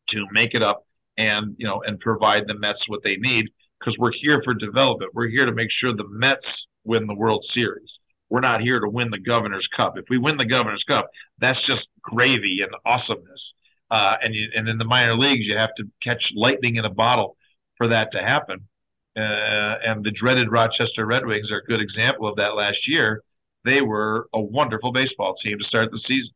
[0.10, 0.87] to make it up
[1.18, 3.46] and you know and provide the Mets what they need
[3.80, 5.12] because we're here for development.
[5.14, 6.46] We're here to make sure the Mets
[6.84, 7.90] win the World Series.
[8.30, 9.98] We're not here to win the Governor's Cup.
[9.98, 13.42] If we win the Governor's Cup, that's just gravy and awesomeness.
[13.90, 16.90] Uh, and you, and in the minor leagues, you have to catch lightning in a
[16.90, 17.38] bottle
[17.78, 18.68] for that to happen.
[19.16, 23.24] Uh, and the dreaded Rochester Red Wings are a good example of that last year.
[23.64, 26.34] They were a wonderful baseball team to start the season,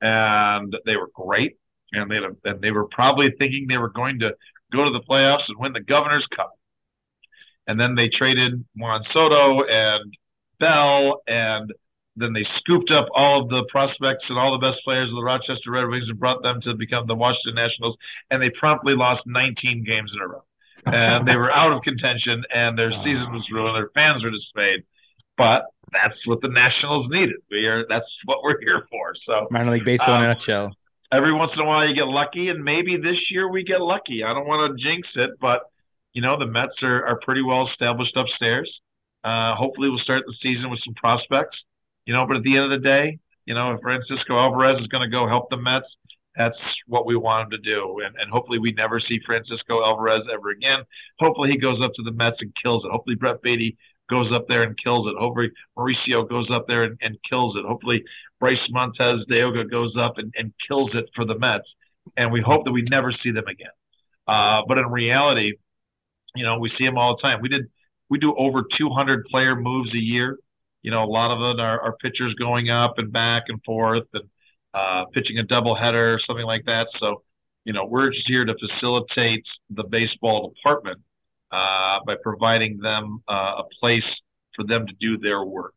[0.00, 1.58] and they were great
[1.96, 2.18] and they
[2.50, 4.30] and they were probably thinking they were going to
[4.72, 6.52] go to the playoffs and win the Governor's Cup.
[7.66, 10.14] And then they traded Juan Soto and
[10.60, 11.72] Bell, and
[12.16, 15.22] then they scooped up all of the prospects and all the best players of the
[15.22, 17.96] Rochester Red Wings and brought them to become the Washington Nationals,
[18.30, 20.42] and they promptly lost 19 games in a row.
[20.86, 23.76] And they were out of contention, and their season was ruined.
[23.76, 24.84] Their fans were dismayed.
[25.36, 27.36] But that's what the Nationals needed.
[27.50, 29.12] We are that's what we're here for.
[29.26, 30.72] So minor league baseball um, in a nutshell
[31.12, 34.22] every once in a while you get lucky, and maybe this year we get lucky.
[34.24, 35.60] I don't want to jinx it, but
[36.12, 38.70] you know the Mets are are pretty well established upstairs.
[39.24, 41.56] Uh, hopefully, we'll start the season with some prospects.
[42.06, 44.86] You know, but at the end of the day, you know, if Francisco Alvarez is
[44.88, 45.86] going to go help the Mets,
[46.36, 48.00] that's what we want him to do.
[48.04, 50.84] And, and hopefully we never see Francisco Alvarez ever again.
[51.18, 52.92] Hopefully he goes up to the Mets and kills it.
[52.92, 53.76] Hopefully Brett Baty
[54.08, 55.14] goes up there and kills it.
[55.18, 57.64] Hopefully Mauricio goes up there and, and kills it.
[57.66, 58.04] Hopefully
[58.40, 61.68] Bryce Montes de Oca goes up and, and kills it for the Mets.
[62.16, 63.72] And we hope that we never see them again.
[64.28, 65.54] Uh, but in reality,
[66.34, 67.40] you know, we see them all the time.
[67.40, 67.66] We did
[68.08, 70.38] we do over 200 player moves a year.
[70.82, 74.06] You know, a lot of it are, are pitchers going up and back and forth
[74.14, 74.24] and
[74.72, 76.86] uh, pitching a doubleheader or something like that.
[77.00, 77.22] So,
[77.64, 81.00] you know, we're just here to facilitate the baseball department
[81.52, 84.04] uh, by providing them uh, a place
[84.54, 85.74] for them to do their work.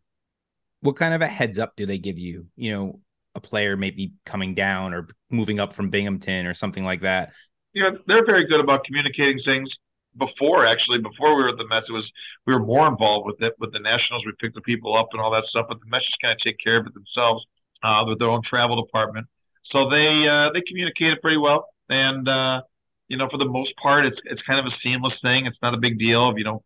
[0.82, 2.48] What kind of a heads up do they give you?
[2.56, 3.00] You know,
[3.36, 7.34] a player maybe coming down or moving up from Binghamton or something like that.
[7.74, 9.70] Yeah, they're very good about communicating things.
[10.18, 12.10] Before actually, before we were at the Mets, it was
[12.48, 14.26] we were more involved with it with the Nationals.
[14.26, 16.40] We picked the people up and all that stuff, but the Mets just kind of
[16.44, 17.46] take care of it themselves
[17.84, 19.28] uh, with their own travel department.
[19.72, 22.62] So they uh, they communicate it pretty well, and uh,
[23.10, 25.48] you know, for the most part, it's it's kind of a seamless thing.
[25.48, 26.34] It's not a big deal.
[26.38, 26.64] You know,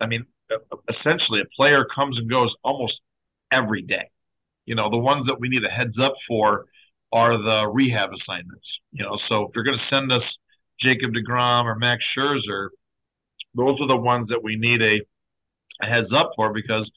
[0.00, 0.24] I mean,
[0.88, 2.94] essentially, a player comes and goes almost
[3.52, 4.08] every day.
[4.64, 6.66] You know, the ones that we need a heads up for
[7.12, 8.66] are the rehab assignments.
[8.92, 10.22] You know, so if you're going to send us
[10.80, 12.68] Jacob DeGrom or Max Scherzer,
[13.54, 15.00] those are the ones that we need a
[15.82, 16.88] a heads up for because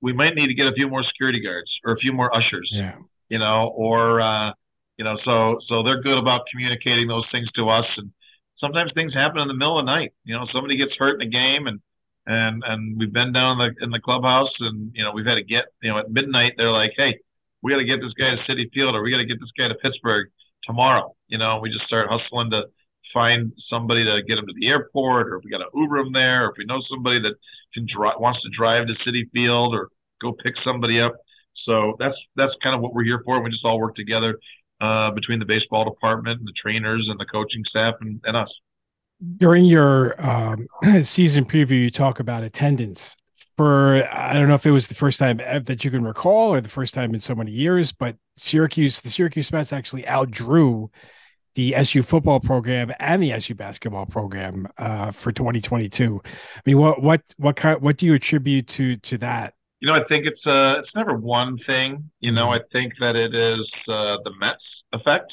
[0.00, 2.70] we might need to get a few more security guards or a few more ushers.
[2.72, 2.94] Yeah.
[3.28, 4.52] You know, or uh,
[4.96, 7.86] you know, so so they're good about communicating those things to us.
[7.96, 8.12] And
[8.60, 10.12] sometimes things happen in the middle of the night.
[10.24, 11.80] You know, somebody gets hurt in a game, and
[12.26, 15.36] and and we've been down in the in the clubhouse, and you know, we've had
[15.36, 16.54] to get you know at midnight.
[16.56, 17.18] They're like, hey,
[17.62, 19.52] we got to get this guy to Citi Field, or we got to get this
[19.58, 20.28] guy to Pittsburgh
[20.64, 21.14] tomorrow.
[21.28, 22.64] You know, we just start hustling to
[23.12, 26.12] find somebody to get him to the airport, or if we got to Uber him
[26.12, 27.34] there, or if we know somebody that
[27.74, 29.88] can drive wants to drive to Citi Field, or
[30.20, 31.14] go pick somebody up.
[31.66, 33.42] So that's that's kind of what we're here for.
[33.42, 34.38] We just all work together
[34.80, 38.48] uh, between the baseball department and the trainers and the coaching staff and, and us.
[39.36, 40.66] During your um,
[41.02, 43.16] season preview, you talk about attendance.
[43.56, 46.62] For I don't know if it was the first time that you can recall or
[46.62, 50.88] the first time in so many years, but Syracuse, the Syracuse Mets actually outdrew
[51.54, 56.22] the SU football program and the SU basketball program uh, for 2022.
[56.24, 59.54] I mean, what what what kind what do you attribute to to that?
[59.80, 62.10] You know, I think it's uh it's never one thing.
[62.20, 64.62] You know, I think that it is uh, the Mets
[64.92, 65.32] effect.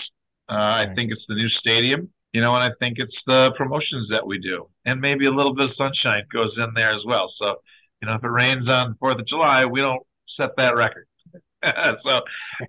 [0.49, 2.09] Uh, I think it's the new stadium.
[2.33, 5.55] You know, and I think it's the promotions that we do, and maybe a little
[5.55, 7.31] bit of sunshine goes in there as well.
[7.39, 7.55] So,
[8.01, 10.03] you know, if it rains on Fourth of July, we don't
[10.37, 11.07] set that record.
[11.63, 12.11] so,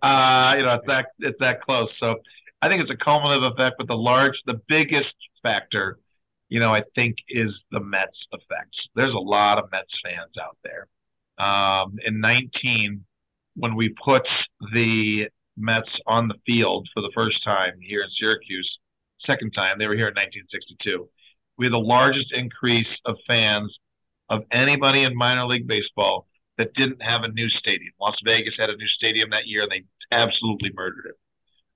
[0.01, 1.89] uh, you know, it's that it's that close.
[1.99, 2.17] So,
[2.63, 5.99] I think it's a cumulative effect, but the large, the biggest factor,
[6.49, 8.75] you know, I think is the Mets effect.
[8.95, 10.89] There's a lot of Mets fans out there.
[11.45, 13.05] Um, in 19,
[13.55, 14.23] when we put
[14.73, 18.79] the Mets on the field for the first time here in Syracuse,
[19.27, 21.09] second time they were here in 1962,
[21.57, 23.75] we had the largest increase of fans
[24.31, 27.93] of anybody in minor league baseball that didn't have a new stadium.
[28.01, 31.17] Las Vegas had a new stadium that year, and they absolutely murdered it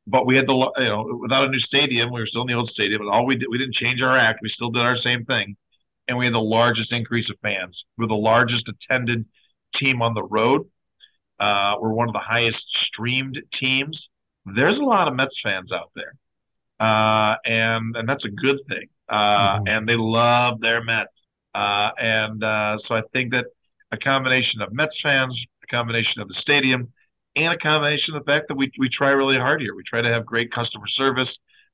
[0.06, 2.54] but we had the you know without a new stadium, we were still in the
[2.54, 4.40] old stadium, and all we did we didn't change our act.
[4.42, 5.56] We still did our same thing,
[6.08, 7.76] and we had the largest increase of fans.
[7.96, 9.26] We're the largest attended
[9.78, 10.68] team on the road.
[11.42, 13.98] Uh, we're one of the highest streamed teams.
[14.46, 16.14] There's a lot of Mets fans out there,
[16.78, 18.86] uh, and and that's a good thing.
[19.08, 19.66] Uh, mm-hmm.
[19.66, 21.12] And they love their Mets,
[21.54, 23.46] uh, and uh, so I think that
[23.92, 26.92] a combination of Mets fans, a combination of the stadium
[27.36, 29.74] and a combination of the fact that we, we try really hard here.
[29.74, 31.28] We try to have great customer service.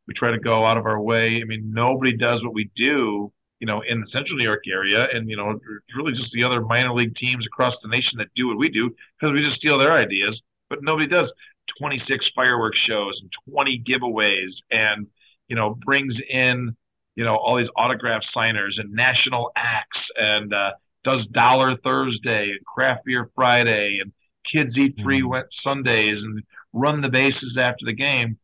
[0.06, 1.40] We try to go out of our way.
[1.42, 5.06] I mean, nobody does what we do, you know, in the central New York area.
[5.12, 5.58] And, you know,
[5.96, 8.90] really just the other minor league teams across the nation that do what we do
[9.18, 10.40] because we just steal their ideas,
[10.70, 11.30] but nobody does
[11.78, 15.06] 26 fireworks shows and 20 giveaways and,
[15.48, 16.76] you know, brings in,
[17.16, 20.70] you know, all these autograph signers and national acts and, uh,
[21.04, 24.12] does Dollar Thursday and Craft Beer Friday and
[24.50, 25.28] kids eat free mm.
[25.28, 26.42] wet Sundays and
[26.72, 28.38] run the bases after the game.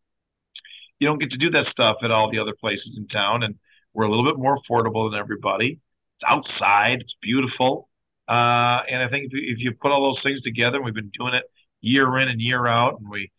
[0.98, 3.56] You don't get to do that stuff at all the other places in town, and
[3.94, 5.80] we're a little bit more affordable than everybody.
[6.18, 7.88] It's outside, it's beautiful,
[8.28, 11.12] uh, and I think if you, if you put all those things together, we've been
[11.18, 11.44] doing it
[11.80, 13.30] year in and year out, and we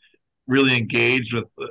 [0.47, 1.65] really engaged with uh,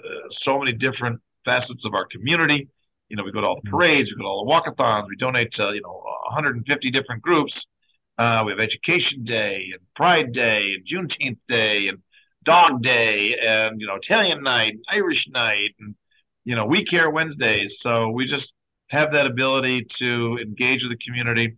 [0.45, 2.69] so many different facets of our community.
[3.09, 3.73] You know, we go to all the mm.
[3.73, 7.53] parades, we go to all the walkathons, we donate to you know 150 different groups
[8.19, 11.99] uh, we have Education Day and Pride Day and Juneteenth Day and
[12.45, 15.95] Dog Day and you know Italian Night, Irish Night, and
[16.45, 17.71] you know We Care Wednesdays.
[17.83, 18.47] So we just
[18.89, 21.57] have that ability to engage with the community,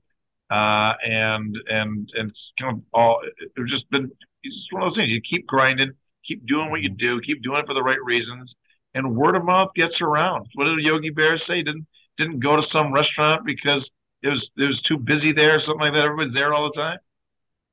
[0.51, 3.21] uh, and and and it's kind of all.
[3.57, 4.11] It's just been
[4.43, 5.11] it's just one of those things.
[5.11, 5.93] You keep grinding,
[6.27, 8.55] keep doing what you do, keep doing it for the right reasons,
[8.95, 10.47] and word of mouth gets around.
[10.55, 11.63] What did Yogi Berra say?
[11.63, 11.87] Didn't
[12.19, 13.89] didn't go to some restaurant because
[14.23, 16.05] it was it was too busy there, something like that.
[16.05, 16.99] Everybody's there all the time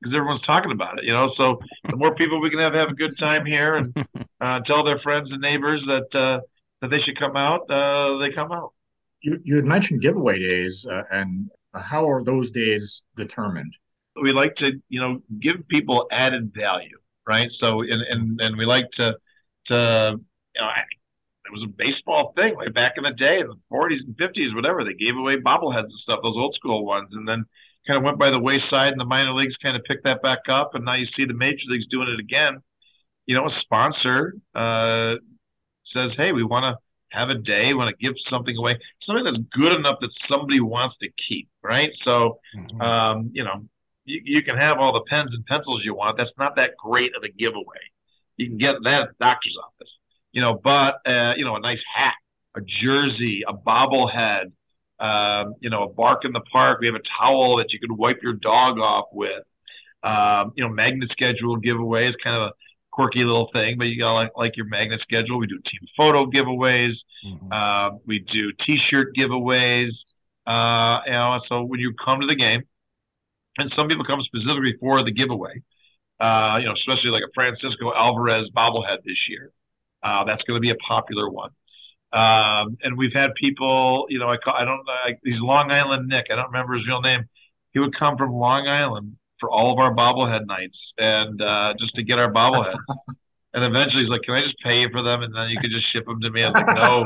[0.02, 1.32] because everyone's talking about it, you know.
[1.38, 3.96] So the more people we can have have a good time here and
[4.42, 6.42] uh, tell their friends and neighbors that uh,
[6.82, 8.74] that they should come out, uh, they come out.
[9.24, 13.74] You you had mentioned giveaway days, uh, and how are those days determined?
[14.22, 17.50] We like to you know give people added value, right?
[17.60, 19.14] So and and and we like to
[19.68, 20.20] to
[20.56, 20.70] you know
[21.46, 24.56] it was a baseball thing way back in the day, in the 40s and 50s,
[24.56, 24.84] whatever.
[24.84, 27.46] They gave away bobbleheads and stuff, those old school ones, and then
[27.88, 30.48] kind of went by the wayside, and the minor leagues kind of picked that back
[30.50, 32.60] up, and now you see the major leagues doing it again.
[33.26, 35.16] You know, a sponsor uh,
[35.94, 36.83] says, "Hey, we want to
[37.14, 40.96] have a day, want to give something away, something that's good enough that somebody wants
[41.02, 42.82] to keep, right?" So, mm-hmm.
[42.82, 43.66] um, you know,
[44.06, 46.18] you, you can have all the pens and pencils you want.
[46.18, 47.86] That's not that great of a giveaway.
[48.38, 49.90] You can get that at the doctor's office
[50.34, 52.16] you know, but uh, you know, a nice hat,
[52.56, 54.52] a jersey, a bobblehead,
[55.00, 56.82] um, you know, a bark in the park.
[56.82, 59.44] We have a towel that you can wipe your dog off with.
[60.04, 62.52] Um, you know, magnet schedule giveaway is kind of a
[62.94, 65.40] quirky little thing, but you got like, like your magnet schedule.
[65.40, 66.94] We do team photo giveaways.
[67.26, 67.52] Mm-hmm.
[67.52, 69.92] Uh, we do T-shirt giveaways.
[70.46, 72.62] Uh, you know, so when you come to the game,
[73.58, 75.62] and some people come specifically for the giveaway.
[76.20, 79.52] Uh, you know, especially like a Francisco Alvarez bobblehead this year.
[80.04, 81.50] Uh, that's going to be a popular one.
[82.14, 86.08] Um, and we've had people, you know, I call, I don't know, he's Long Island
[86.08, 86.28] Nick.
[86.32, 87.26] I don't remember his real name.
[87.72, 91.94] He would come from Long Island for all of our bobblehead nights and uh, just
[91.96, 92.80] to get our bobblehead.
[93.54, 95.70] and eventually he's like, "Can I just pay you for them and then you can
[95.70, 97.06] just ship them to me?" I was like, "No,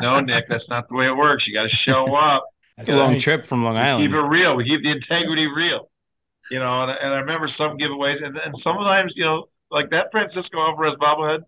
[0.00, 1.42] no, Nick, that's not the way it works.
[1.46, 2.46] You got to show up.
[2.78, 4.06] It's a long trip from Long We Island.
[4.06, 4.54] keep it real.
[4.54, 5.90] We keep the integrity real.
[6.50, 10.10] You know, and, and I remember some giveaways, and, and sometimes, you know, like that
[10.10, 11.40] Francisco Alvarez bobblehead,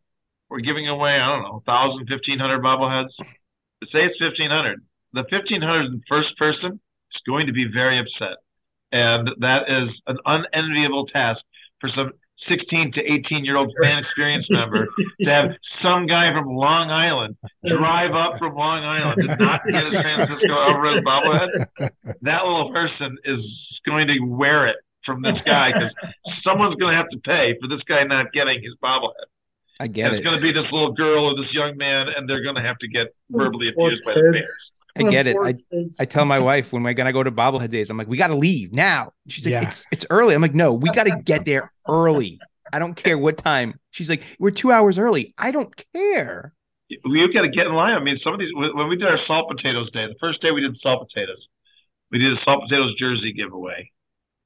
[0.48, 3.10] we're giving away, I don't know, 1,000, 1,500 bobbleheads.
[3.18, 4.80] To say it's 1,500,
[5.12, 8.38] the 1,500 first person is going to be very upset.
[8.94, 11.40] And that is an unenviable task
[11.80, 12.12] for some
[12.48, 14.86] 16 to 18 year old fan experience member
[15.20, 15.50] to have
[15.82, 17.36] some guy from Long Island
[17.66, 21.66] drive up from Long Island to not get his San Francisco Alvarez bobblehead.
[22.22, 23.40] That little person is
[23.88, 25.92] going to wear it from this guy because
[26.44, 29.26] someone's going to have to pay for this guy not getting his bobblehead.
[29.80, 30.18] I get And it.
[30.18, 32.62] it's going to be this little girl or this young man, and they're going to
[32.62, 34.32] have to get verbally Poor abused by the kids.
[34.32, 34.60] parents.
[34.96, 35.36] I get it.
[35.42, 35.54] I.
[36.00, 38.36] I tell my wife when we're gonna go to bobblehead days, I'm like, we gotta
[38.36, 39.12] leave now.
[39.28, 39.68] She's like, Yeah.
[39.68, 40.34] it's it's early.
[40.34, 42.38] I'm like, no, we gotta get there early.
[42.72, 43.78] I don't care what time.
[43.90, 45.34] She's like, we're two hours early.
[45.38, 46.54] I don't care.
[47.04, 47.94] We've got to get in line.
[47.94, 50.50] I mean, some of these when we did our salt potatoes day, the first day
[50.50, 51.48] we did salt potatoes,
[52.10, 53.90] we did a salt potatoes jersey giveaway.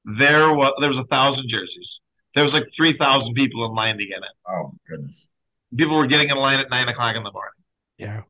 [0.05, 1.87] There was there was a thousand jerseys.
[2.35, 4.33] There was like three thousand people in line to get it.
[4.47, 5.27] Oh goodness.
[5.75, 7.53] People were getting in line at nine o'clock in the morning.
[7.97, 8.21] Yeah.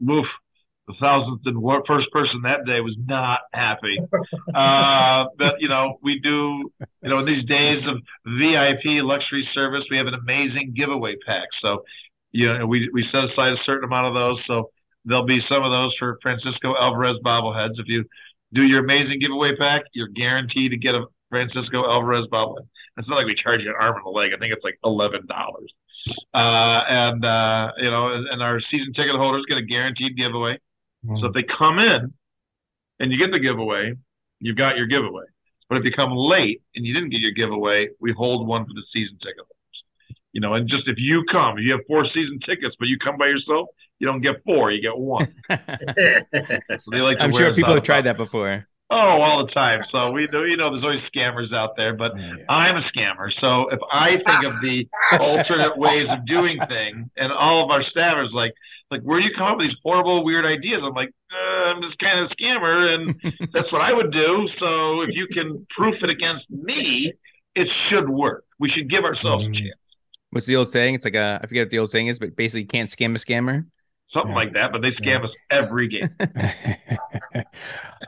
[0.00, 0.26] Woof.
[0.88, 3.98] The thousandth and first person that day was not happy.
[4.54, 6.72] Uh, but you know, we do,
[7.02, 11.48] you know, in these days of VIP luxury service, we have an amazing giveaway pack.
[11.60, 11.84] So,
[12.32, 14.42] you know, we, we set aside a certain amount of those.
[14.46, 14.70] So
[15.04, 17.76] there'll be some of those for Francisco Alvarez bobbleheads.
[17.76, 18.04] If you
[18.54, 22.66] do your amazing giveaway pack, you're guaranteed to get a Francisco Alvarez bobblehead.
[22.96, 24.30] It's not like we charge you an arm and a leg.
[24.34, 25.70] I think it's like eleven dollars.
[26.32, 30.58] Uh, and uh, you know, and, and our season ticket holders get a guaranteed giveaway.
[31.06, 31.34] So if mm.
[31.34, 32.12] they come in
[33.00, 33.94] and you get the giveaway,
[34.40, 35.24] you've got your giveaway.
[35.68, 38.72] But if you come late and you didn't get your giveaway, we hold one for
[38.72, 40.14] the season ticket holders.
[40.32, 42.98] You know, and just if you come, if you have four season tickets, but you
[42.98, 43.68] come by yourself,
[43.98, 45.32] you don't get four, you get one.
[46.80, 48.66] So they like I'm sure people have tried that before.
[48.90, 49.82] Oh, all the time.
[49.92, 52.12] So we know, you know, there's always scammers out there, but
[52.48, 53.30] I'm a scammer.
[53.38, 54.88] So if I think of the
[55.20, 58.54] alternate ways of doing things, and all of our staff is like,
[58.90, 60.80] like, where do you come up with these horrible, weird ideas?
[60.84, 63.20] I'm like, uh, I'm just kind of a scammer, and
[63.52, 64.48] that's what I would do.
[64.58, 67.12] So if you can proof it against me,
[67.54, 68.44] it should work.
[68.58, 69.54] We should give ourselves a Mm.
[69.54, 69.80] chance.
[70.30, 70.94] What's the old saying?
[70.94, 73.14] It's like a I forget what the old saying is, but basically you can't scam
[73.14, 73.66] a scammer.
[74.12, 74.36] Something Yeah.
[74.36, 76.08] like that, but they scam us every game.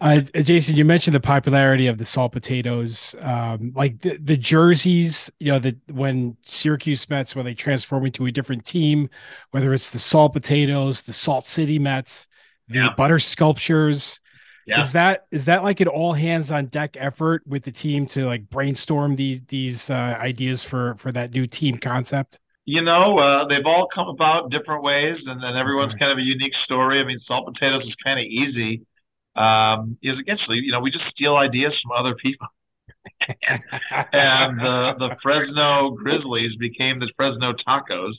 [0.01, 5.31] uh, Jason, you mentioned the popularity of the salt potatoes, um, like the, the jerseys.
[5.41, 9.11] You know, that when Syracuse Mets when they transform into a different team,
[9.51, 12.29] whether it's the salt potatoes, the Salt City Mets,
[12.69, 12.95] the Yeah.
[12.97, 14.21] butter sculptures.
[14.67, 14.81] Yeah.
[14.83, 18.25] Is that is that like an all hands on deck effort with the team to
[18.25, 22.40] like brainstorm these these uh, ideas for for that new team concept?
[22.67, 26.23] You know, uh, they've all come about different ways, and then everyone's kind of a
[26.23, 27.01] unique story.
[27.01, 28.87] I mean, salt potatoes is kind of easy.
[29.35, 32.47] Um, is essentially, you know, we just steal ideas from other people.
[34.13, 38.15] and the the Fresno Grizzlies became the Fresno Tacos,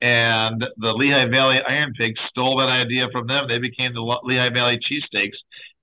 [0.00, 3.48] and the Lehigh Valley Iron Pigs stole that idea from them.
[3.48, 5.38] They became the Lehigh Valley Cheesesteaks.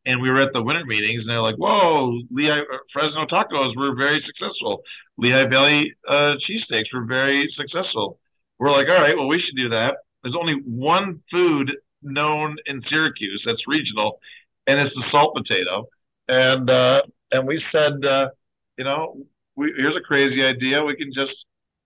[0.06, 3.76] And we were at the winter meetings, and they're like, "Whoa, Lehigh uh, Fresno Tacos
[3.76, 4.82] were very successful.
[5.18, 8.20] Lehigh Valley uh, cheesesteaks were very successful."
[8.60, 12.82] We're like, "All right, well, we should do that." There's only one food known in
[12.90, 14.20] Syracuse that's regional,
[14.68, 15.88] and it's the salt potato.
[16.28, 17.02] And uh,
[17.32, 18.30] and we said, uh,
[18.78, 19.26] you know,
[19.56, 20.84] we, here's a crazy idea.
[20.84, 21.36] We can just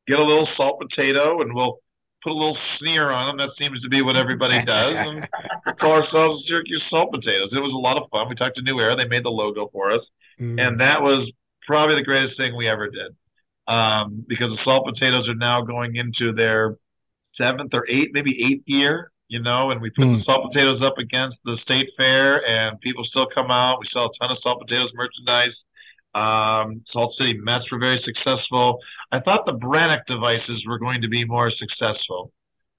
[0.07, 1.79] get a little salt potato, and we'll
[2.23, 3.47] put a little sneer on them.
[3.47, 4.95] That seems to be what everybody does.
[4.97, 5.27] And
[5.65, 7.49] we call ourselves Syracuse Salt Potatoes.
[7.53, 8.27] It was a lot of fun.
[8.29, 8.95] We talked to New Era.
[8.95, 10.01] They made the logo for us
[10.39, 10.57] Mm.
[10.57, 11.29] and that was
[11.67, 13.13] probably the greatest thing we ever did
[13.67, 16.77] um, because the salt potatoes are now going into their
[17.37, 20.13] seventh or eighth, maybe eighth year, you know, and we put Hmm.
[20.19, 23.79] the salt potatoes up against the state fair, and people still come out.
[23.81, 25.51] We sell a ton of salt potatoes merchandise.
[26.15, 28.79] Um, Salt City Mets were very successful.
[29.11, 32.31] I thought the Brannock devices were going to be more successful.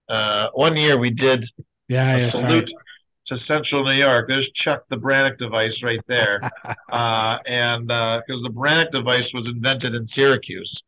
[0.09, 1.45] Uh, one year we did
[1.89, 2.71] yeah, a yeah, salute
[3.29, 4.27] to Central New York.
[4.29, 6.41] There's Chuck the Brannock device right there.
[6.65, 10.83] uh, and because the Brannock device was invented in Syracuse,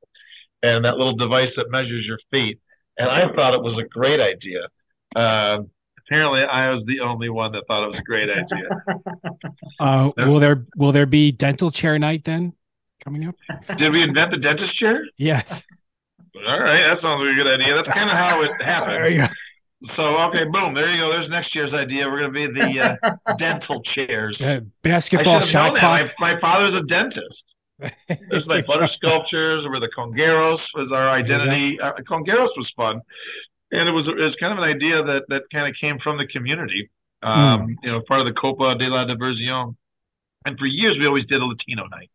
[0.63, 2.61] and that little device that measures your feet.
[2.99, 4.69] And I thought it was a great idea.
[6.07, 8.69] Apparently, I was the only one that thought it was a great idea.
[9.81, 12.53] Uh, will there will there be dental chair night then?
[13.03, 13.35] coming up?
[13.79, 15.05] Did we invent the dentist chair?
[15.17, 15.65] Yes.
[16.37, 17.75] All right, that sounds like a good idea.
[17.75, 19.29] That's kind of how it happened.
[19.97, 21.11] So okay, boom, there you go.
[21.11, 22.07] There's next year's idea.
[22.07, 24.41] We're gonna be the uh, dental chairs.
[24.41, 26.11] Uh, basketball shot clock.
[26.19, 27.43] My, my father's a dentist.
[28.31, 31.81] There's like butter sculptures where the congueros was our identity.
[31.83, 33.01] Uh, congueros was fun,
[33.73, 36.19] and it was it was kind of an idea that that kind of came from
[36.19, 36.91] the community.
[37.23, 39.77] Um, You know, part of the Copa de la Diversion,
[40.45, 42.11] and for years we always did a Latino night,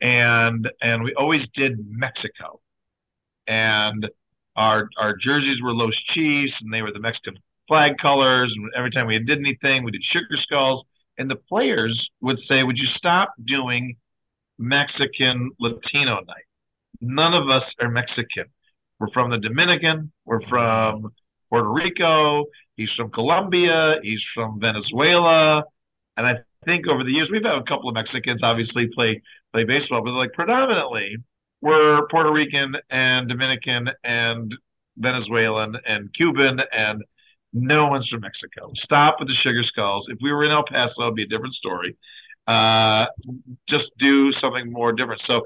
[0.00, 2.60] and and we always did Mexico,
[3.46, 4.08] and
[4.56, 8.52] our our jerseys were Los Chiefs, and they were the Mexican flag colors.
[8.54, 10.84] And every time we did anything, we did sugar skulls,
[11.18, 13.96] and the players would say, "Would you stop doing?"
[14.58, 16.48] Mexican Latino night.
[17.00, 18.46] None of us are Mexican.
[18.98, 20.12] We're from the Dominican.
[20.24, 21.12] We're from
[21.50, 22.44] Puerto Rico.
[22.76, 23.96] He's from Colombia.
[24.02, 25.64] He's from Venezuela.
[26.16, 26.34] And I
[26.64, 29.22] think over the years we've had a couple of Mexicans obviously play
[29.52, 31.16] play baseball, but like predominantly
[31.60, 34.52] we're Puerto Rican and Dominican and
[34.96, 37.02] Venezuelan and Cuban and
[37.52, 38.72] no one's from Mexico.
[38.84, 40.06] Stop with the sugar skulls.
[40.08, 41.96] If we were in El Paso, it'd be a different story
[42.46, 43.06] uh,
[43.68, 45.20] just do something more different.
[45.26, 45.42] So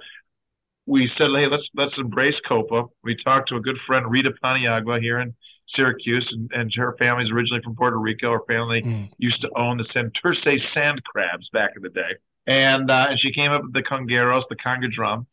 [0.87, 2.85] we said, hey, let's let's embrace Copa.
[3.05, 5.35] We talked to a good friend, Rita Paniagua, here in
[5.77, 8.33] Syracuse, and, and her family's originally from Puerto Rico.
[8.33, 9.09] Her family Mm.
[9.19, 12.13] used to own the Santurce sand crabs back in the day,
[12.47, 15.27] and uh, and she came up with the congueros, the conga drum,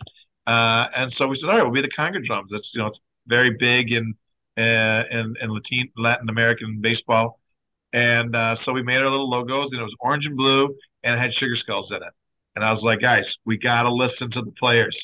[0.46, 2.50] uh, and so we said, all right, we'll be the conga drums.
[2.52, 4.14] That's you know, it's very big in
[4.58, 7.40] uh, in, in Latin Latin American baseball.
[7.94, 11.16] And uh, so we made our little logos, and it was orange and blue, and
[11.16, 12.14] it had sugar skulls in it.
[12.56, 14.96] And I was like, guys, we got to listen to the players.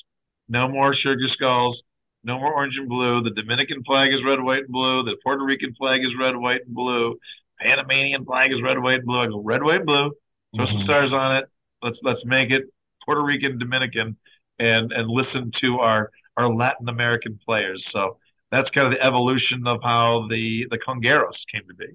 [0.50, 1.82] No more sugar skulls.
[2.24, 3.22] No more orange and blue.
[3.24, 5.04] The Dominican flag is red, white, and blue.
[5.04, 7.18] The Puerto Rican flag is red, white, and blue.
[7.60, 9.20] Panamanian flag is red, white, and blue.
[9.20, 10.12] I go red, white, blue.
[10.56, 10.84] Throw some Mhm.
[10.86, 11.46] stars on it.
[11.82, 12.64] Let's let's make it
[13.06, 14.18] Puerto Rican, Dominican,
[14.60, 17.84] and and listen to our our Latin American players.
[17.92, 18.18] So
[18.52, 21.88] that's kind of the evolution of how the the congueros came to be.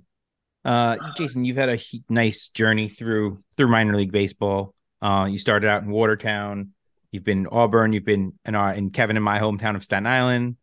[0.65, 1.79] Uh, Jason, you've had a
[2.11, 4.75] nice journey through through minor league baseball.
[5.01, 6.75] Uh, you started out in Watertown.
[7.13, 7.93] You've been Auburn.
[7.93, 10.57] You've been in, our, in Kevin in my hometown of Staten Island.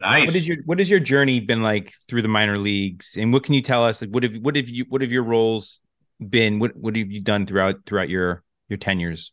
[0.00, 0.26] Nice.
[0.26, 3.16] What is your what has your journey been like through the minor leagues?
[3.16, 4.00] And what can you tell us?
[4.00, 5.78] Like, what have what have you what have your roles
[6.18, 6.58] been?
[6.58, 9.32] What what have you done throughout throughout your your tenures?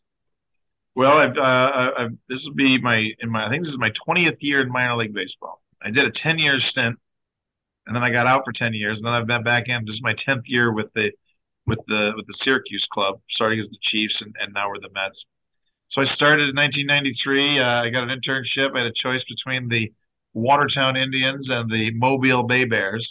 [0.94, 3.90] Well, I've, uh, I've, this will be my in my I think this is my
[4.06, 5.60] 20th year in minor league baseball.
[5.82, 6.96] I did a 10 year stint,
[7.86, 9.84] and then I got out for 10 years, and then I've been back in.
[9.86, 11.10] This is my 10th year with the
[11.66, 14.90] with the with the Syracuse club, starting as the Chiefs, and, and now we're the
[14.92, 15.18] Mets.
[15.92, 17.58] So I started in 1993.
[17.58, 18.74] Uh, I got an internship.
[18.74, 19.92] I had a choice between the
[20.34, 23.06] Watertown Indians and the Mobile Bay Bears,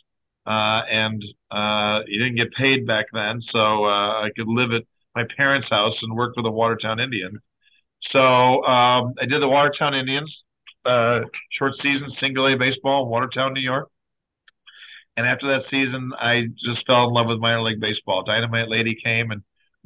[0.48, 1.22] uh, and
[1.52, 5.68] uh, you didn't get paid back then, so uh, I could live at my parents'
[5.70, 7.40] house and work for the Watertown Indians.
[8.12, 10.34] So um, I did the Watertown Indians,
[10.86, 11.20] uh,
[11.58, 13.90] short season, single A baseball Watertown, New York.
[15.18, 18.24] And after that season, I just fell in love with minor league baseball.
[18.24, 19.42] Dynamite Lady came and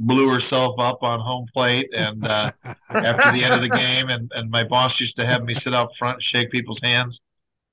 [0.06, 2.51] blew herself up on home plate, and uh,
[2.89, 5.74] after the end of the game, and, and my boss used to have me sit
[5.74, 7.18] out front and shake people's hands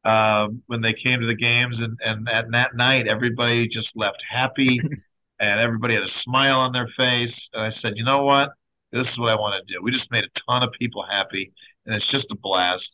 [0.04, 4.18] um, when they came to the games, and and at that night, everybody just left
[4.28, 4.80] happy,
[5.40, 7.34] and everybody had a smile on their face.
[7.52, 8.50] And I said, you know what?
[8.92, 9.82] This is what I want to do.
[9.82, 11.52] We just made a ton of people happy,
[11.86, 12.88] and it's just a blast.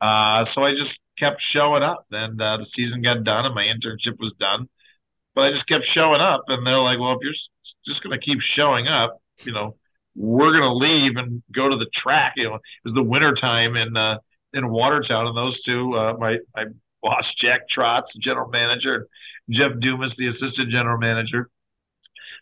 [0.00, 3.64] Uh, so I just kept showing up, and uh, the season got done, and my
[3.64, 4.68] internship was done.
[5.34, 7.34] But I just kept showing up, and they're like, "Well, if you're
[7.86, 9.76] just going to keep showing up, you know,
[10.14, 13.34] we're going to leave and go to the track." You know, it was the winter
[13.34, 14.18] time in uh,
[14.52, 16.64] in Watertown, and those two, uh, my my
[17.02, 19.08] boss Jack Trotz, general manager,
[19.48, 21.48] and Jeff Dumas, the assistant general manager.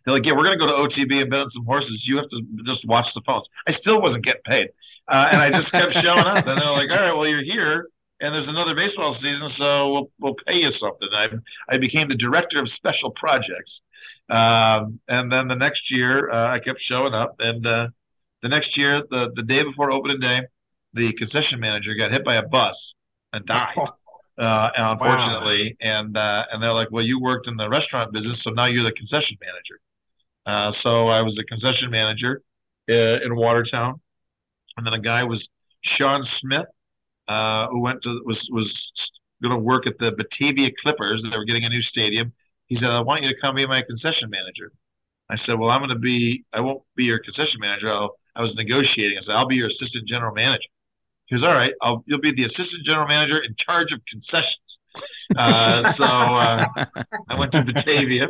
[0.04, 2.02] They're like, yeah, we're going to go to OTB and bet on some horses.
[2.06, 3.44] You have to just watch the phones.
[3.68, 4.68] I still wasn't getting paid.
[5.06, 6.46] Uh, and I just kept showing up.
[6.46, 7.88] And they're like, all right, well, you're here.
[8.20, 11.08] And there's another baseball season, so we'll, we'll pay you something.
[11.12, 13.72] I, I became the director of special projects.
[14.30, 17.36] Um, and then the next year, uh, I kept showing up.
[17.40, 17.88] And uh,
[18.42, 20.40] the next year, the, the day before opening day,
[20.94, 22.76] the concession manager got hit by a bus
[23.32, 23.76] and died.
[24.38, 28.48] Uh, unfortunately, and uh, and they're like, well, you worked in the restaurant business, so
[28.48, 29.78] now you're the concession manager.
[30.46, 32.40] Uh, so I was a concession manager
[32.88, 34.00] uh, in Watertown,
[34.78, 35.46] and then a guy was
[35.98, 36.64] Sean Smith,
[37.28, 38.72] uh, who went to was was
[39.42, 41.22] going to work at the Batavia Clippers.
[41.22, 42.32] They were getting a new stadium.
[42.70, 44.72] He said, "I want you to come be my concession manager."
[45.28, 46.44] I said, "Well, I'm going to be.
[46.54, 47.92] I won't be your concession manager.
[47.92, 49.18] I'll, I was negotiating.
[49.18, 50.70] I said, I'll be your assistant general manager."
[51.26, 51.72] He goes, "All right.
[51.82, 54.70] I'll, you'll be the assistant general manager in charge of concessions."
[55.36, 56.66] Uh, so uh,
[57.28, 58.28] I went to Batavia,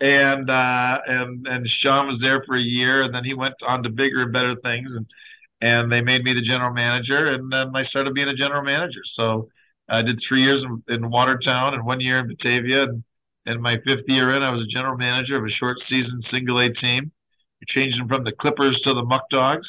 [0.00, 3.84] and uh, and and Sean was there for a year, and then he went on
[3.84, 4.88] to bigger and better things.
[4.94, 5.06] And
[5.60, 9.00] and they made me the general manager, and then I started being a general manager.
[9.14, 9.48] So
[9.88, 13.04] I did three years in, in Watertown and one year in Batavia, and
[13.46, 16.60] in my fifth year in, I was a general manager of a short season single
[16.60, 17.12] A team.
[17.60, 19.66] We changed them from the Clippers to the Muck Dogs,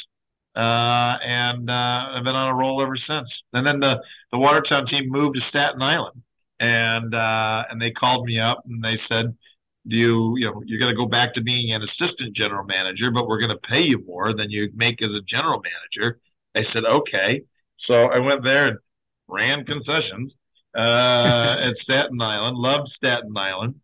[0.55, 3.27] uh, and uh, I've been on a roll ever since.
[3.53, 3.95] And then the
[4.31, 6.21] the Watertown team moved to Staten Island,
[6.59, 9.35] and uh, and they called me up and they said,
[9.87, 13.11] "Do you you know you're going to go back to being an assistant general manager,
[13.11, 16.19] but we're going to pay you more than you make as a general manager."
[16.55, 17.43] I said, "Okay."
[17.87, 18.77] So I went there and
[19.27, 20.33] ran concessions
[20.75, 22.57] uh, at Staten Island.
[22.57, 23.75] Loved Staten Island.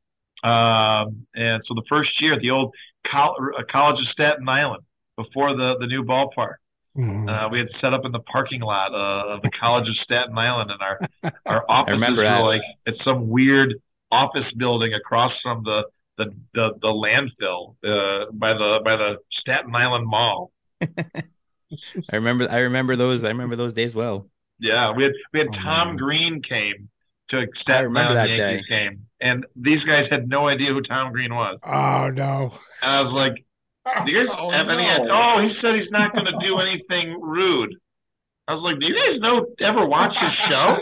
[0.44, 2.74] Um, and so the first year at the old
[3.10, 4.84] Col- uh, College of Staten Island
[5.18, 6.56] before the the new ballpark.
[6.98, 7.30] Mm-hmm.
[7.30, 10.38] Uh, we had set up in the parking lot uh, of the College of Staten
[10.38, 12.40] Island, and our our offices were that.
[12.40, 13.76] like at some weird
[14.12, 15.84] office building across from the
[16.18, 20.52] the the, the landfill uh, by the by the Staten Island Mall.
[20.82, 24.28] I remember I remember those I remember those days well.
[24.60, 25.97] Yeah, we had we had oh, Tom man.
[25.97, 26.89] Green came
[27.30, 28.88] to Staten Island Yankees day.
[28.88, 31.60] game, and these guys had no idea who Tom Green was.
[31.64, 32.53] Oh no!
[32.82, 34.74] And I was like, "Do you guys oh, have no.
[34.74, 37.76] any?" Oh, he said he's not going to do anything rude.
[38.47, 40.78] I was like, "Do you guys know ever watch his show?"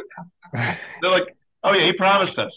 [1.02, 2.52] They're like, "Oh yeah, he promised us."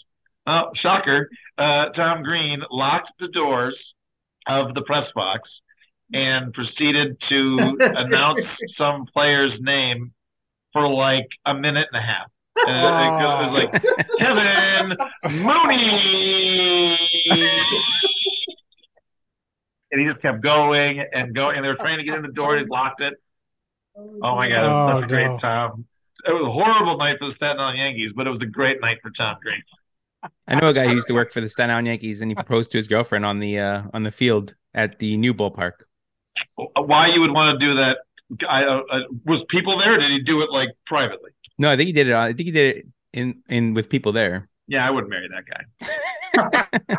[0.47, 1.29] Oh, shocker!
[1.57, 3.77] Uh, Tom Green locked the doors
[4.47, 5.47] of the press box
[6.13, 8.41] and proceeded to announce
[8.77, 10.13] some player's name
[10.73, 12.27] for like a minute and a half.
[12.67, 13.71] And it, it was like
[14.19, 16.97] Kevin Mooney.
[19.91, 22.31] and he just kept going and going, and they were trying to get in the
[22.31, 22.57] door.
[22.57, 23.13] He locked it.
[23.95, 25.85] Oh my god, oh, that's a great time.
[26.25, 28.79] It was a horrible night for the Staten Island Yankees, but it was a great
[28.79, 29.61] night for Tom Green.
[30.47, 32.35] I know a guy who used to work for the Staten Island Yankees, and he
[32.35, 35.83] proposed to his girlfriend on the uh, on the field at the new ballpark.
[36.55, 37.97] Why you would want to do that
[38.47, 39.97] I, uh, uh, was people there?
[39.99, 41.31] did he do it like privately?
[41.57, 42.13] No, I think he did it.
[42.13, 44.49] I think he did it in in with people there.
[44.67, 45.63] Yeah, I wouldn't marry that guy.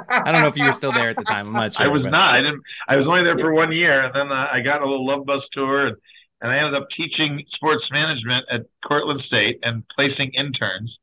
[0.24, 1.48] I don't know if you were still there at the time.
[1.48, 1.86] I'm not sure.
[1.86, 2.10] I was but...
[2.10, 2.34] not.
[2.34, 2.62] I didn't.
[2.88, 5.24] I was only there for one year, and then uh, I got a little love
[5.24, 5.96] bus tour, and,
[6.40, 10.98] and I ended up teaching sports management at Cortland State and placing interns.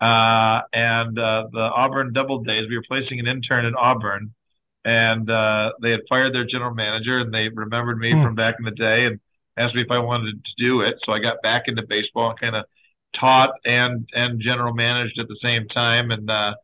[0.00, 4.34] Uh, and uh, the Auburn Double Days, we were placing an intern at Auburn,
[4.84, 8.22] and uh, they had fired their general manager, and they remembered me mm.
[8.22, 9.20] from back in the day, and
[9.56, 10.96] asked me if I wanted to do it.
[11.04, 12.64] So I got back into baseball and kind of
[13.18, 16.10] taught and and general managed at the same time.
[16.10, 16.54] And uh,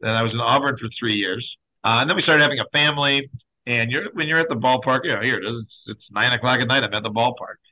[0.00, 1.46] then I was in Auburn for three years.
[1.84, 3.30] Uh, and then we started having a family.
[3.66, 5.62] And you're when you're at the ballpark, you know, here it is.
[5.62, 6.82] It's, it's nine o'clock at night.
[6.82, 7.62] I'm at the ballpark.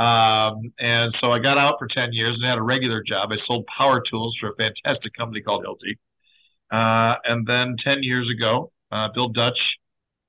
[0.00, 3.30] Um, and so I got out for 10 years and had a regular job.
[3.32, 5.98] I sold power tools for a fantastic company called Hilti.
[6.72, 9.58] Uh, and then 10 years ago, uh, Bill Dutch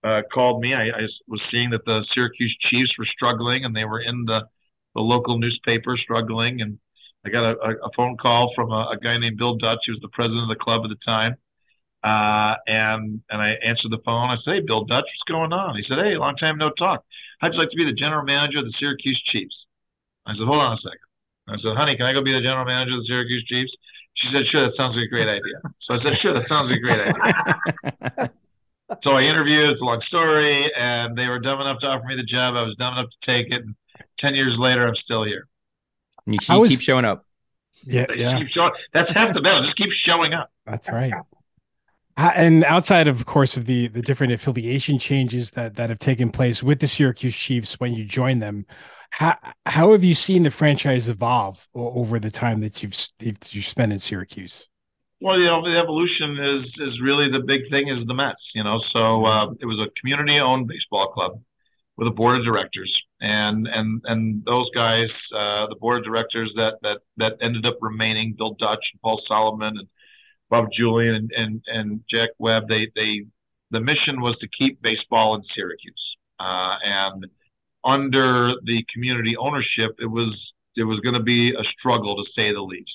[0.03, 0.73] uh, called me.
[0.73, 4.41] I, I, was seeing that the Syracuse Chiefs were struggling, and they were in the
[4.95, 6.61] the local newspaper struggling.
[6.61, 6.79] And
[7.25, 10.01] I got a, a phone call from a, a, guy named Bill Dutch, who was
[10.01, 11.35] the president of the club at the time.
[12.03, 14.29] Uh, and and I answered the phone.
[14.31, 17.05] I said, "Hey, Bill Dutch, what's going on?" He said, "Hey, long time no talk.
[17.39, 19.55] How'd you like to be the general manager of the Syracuse Chiefs?"
[20.25, 21.07] I said, "Hold on a second.
[21.47, 23.71] I said, "Honey, can I go be the general manager of the Syracuse Chiefs?"
[24.15, 26.71] She said, "Sure, that sounds like a great idea." So I said, "Sure, that sounds
[26.71, 28.31] like a great idea."
[29.03, 29.71] so I interviewed.
[29.71, 32.55] It's a long story, and they were dumb enough to offer me the job.
[32.55, 33.61] I was dumb enough to take it.
[33.63, 33.75] And
[34.19, 35.47] Ten years later, I'm still here.
[36.25, 37.25] And you keep, was, keep showing up.
[37.85, 38.39] Yeah, yeah.
[38.53, 39.63] Showing, that's half the battle.
[39.63, 40.51] Just keep showing up.
[40.65, 41.13] That's right.
[42.17, 46.61] And outside, of course, of the the different affiliation changes that that have taken place
[46.61, 48.65] with the Syracuse Chiefs when you join them,
[49.09, 53.91] how how have you seen the franchise evolve over the time that you've you've spent
[53.91, 54.69] in Syracuse?
[55.21, 58.41] Well, you know, the evolution is is really the big thing is the Mets.
[58.55, 61.39] You know, so uh, it was a community-owned baseball club
[61.95, 66.51] with a board of directors, and and and those guys, uh, the board of directors
[66.55, 69.87] that that that ended up remaining, Bill Dutch and Paul Solomon and
[70.49, 73.21] Bob Julian and and, and Jack Webb, they they
[73.69, 77.27] the mission was to keep baseball in Syracuse, uh, and
[77.85, 80.35] under the community ownership, it was
[80.75, 82.89] it was going to be a struggle to say the least.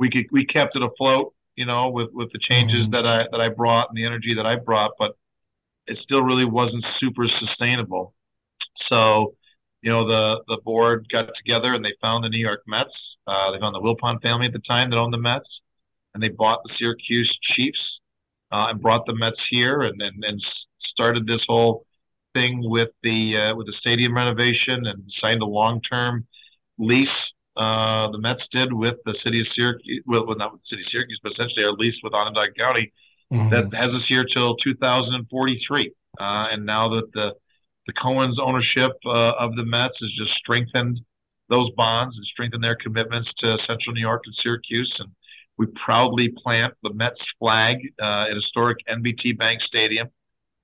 [0.00, 2.92] We could we kept it afloat you know, with with the changes mm-hmm.
[2.92, 5.12] that I that I brought and the energy that I brought, but
[5.86, 8.14] it still really wasn't super sustainable.
[8.88, 9.34] So,
[9.82, 12.90] you know, the the board got together and they found the New York Mets.
[13.26, 15.48] Uh, they found the Wilpon family at the time that owned the Mets,
[16.14, 18.00] and they bought the Syracuse Chiefs
[18.52, 20.40] uh, and brought the Mets here, and, and and
[20.92, 21.84] started this whole
[22.32, 26.26] thing with the uh, with the stadium renovation and signed a long term
[26.78, 27.08] lease
[27.60, 30.90] uh, the Mets did with the city of Syracuse, well, not with the city of
[30.90, 32.90] Syracuse, but essentially our lease with Onondaga County
[33.30, 33.50] mm-hmm.
[33.50, 35.92] that has us here till 2043.
[36.18, 37.32] Uh, and now that the
[37.86, 41.00] the Cohen's ownership uh, of the Mets has just strengthened
[41.48, 44.94] those bonds and strengthened their commitments to Central New York and Syracuse.
[45.00, 45.10] And
[45.58, 50.08] we proudly plant the Mets flag uh, at historic NBT Bank Stadium.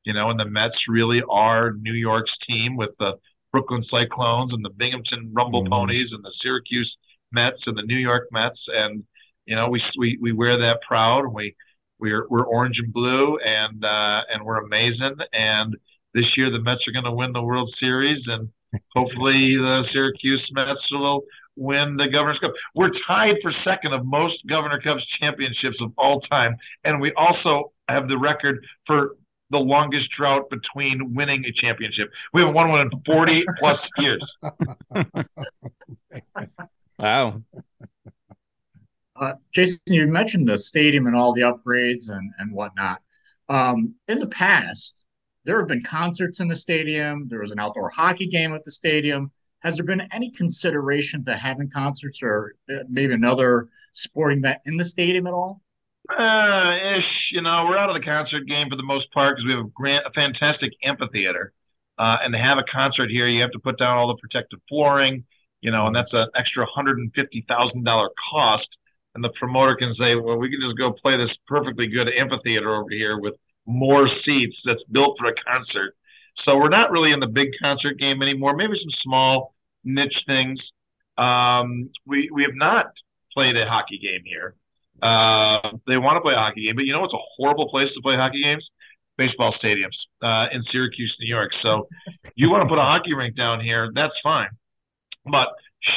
[0.04, 3.14] You know, and the Mets really are New York's team with the
[3.56, 5.72] Brooklyn Cyclones and the Binghamton Rumble mm-hmm.
[5.72, 6.94] Ponies and the Syracuse
[7.32, 8.60] Mets and the New York Mets.
[8.68, 9.02] And
[9.46, 11.32] you know, we we we wear that proud.
[11.32, 11.56] We
[11.98, 15.16] we're we're orange and blue, and uh, and we're amazing.
[15.32, 15.74] And
[16.12, 18.50] this year, the Mets are going to win the World Series, and
[18.94, 21.22] hopefully, the Syracuse Mets will
[21.56, 22.52] win the Governor's Cup.
[22.74, 27.72] We're tied for second of most Governor Cups championships of all time, and we also
[27.88, 29.16] have the record for
[29.50, 32.10] the longest drought between winning a championship.
[32.32, 34.36] We haven't won one in 40 plus years.
[36.98, 37.42] wow.
[39.14, 43.00] Uh, Jason, you mentioned the stadium and all the upgrades and, and whatnot.
[43.48, 45.06] Um, in the past,
[45.44, 47.28] there have been concerts in the stadium.
[47.28, 49.30] There was an outdoor hockey game at the stadium.
[49.60, 54.76] Has there been any consideration to having concerts or uh, maybe another sporting event in
[54.76, 55.62] the stadium at all?
[56.08, 57.32] Uh, ish.
[57.32, 59.66] You know, we're out of the concert game for the most part because we have
[59.66, 61.52] a, grand, a fantastic amphitheater.
[61.98, 64.60] Uh, and to have a concert here, you have to put down all the protective
[64.68, 65.24] flooring,
[65.62, 68.68] you know, and that's an extra $150,000 cost
[69.16, 72.76] and the promoter can say, well, we can just go play this perfectly good amphitheater
[72.76, 73.32] over here with
[73.64, 75.96] more seats that's built for a concert.
[76.44, 78.54] So we're not really in the big concert game anymore.
[78.54, 79.54] Maybe some small
[79.84, 80.60] niche things.
[81.16, 82.92] Um, we we have not
[83.32, 84.54] played a hockey game here.
[85.02, 87.88] Uh, they want to play a hockey game, but you know what's a horrible place
[87.94, 88.66] to play hockey games?
[89.18, 91.50] Baseball stadiums uh, in Syracuse, New York.
[91.62, 91.88] So
[92.34, 94.48] you want to put a hockey rink down here, that's fine.
[95.24, 95.48] But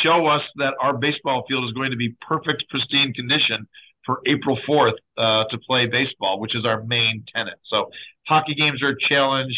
[0.03, 3.67] show us that our baseball field is going to be perfect, pristine condition
[4.05, 7.57] for April 4th uh, to play baseball, which is our main tenant.
[7.69, 7.89] So
[8.27, 9.53] hockey games are a challenge.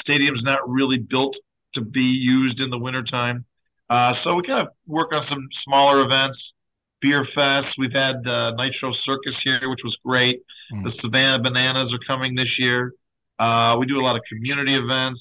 [0.00, 1.36] Stadium's not really built
[1.74, 3.44] to be used in the wintertime.
[3.88, 6.38] Uh, so we kind of work on some smaller events,
[7.04, 7.76] beer fest.
[7.76, 10.40] We've had uh, Nitro Circus here, which was great.
[10.72, 10.84] Mm.
[10.84, 12.94] The Savannah Bananas are coming this year.
[13.38, 15.20] Uh, we do a lot of community events.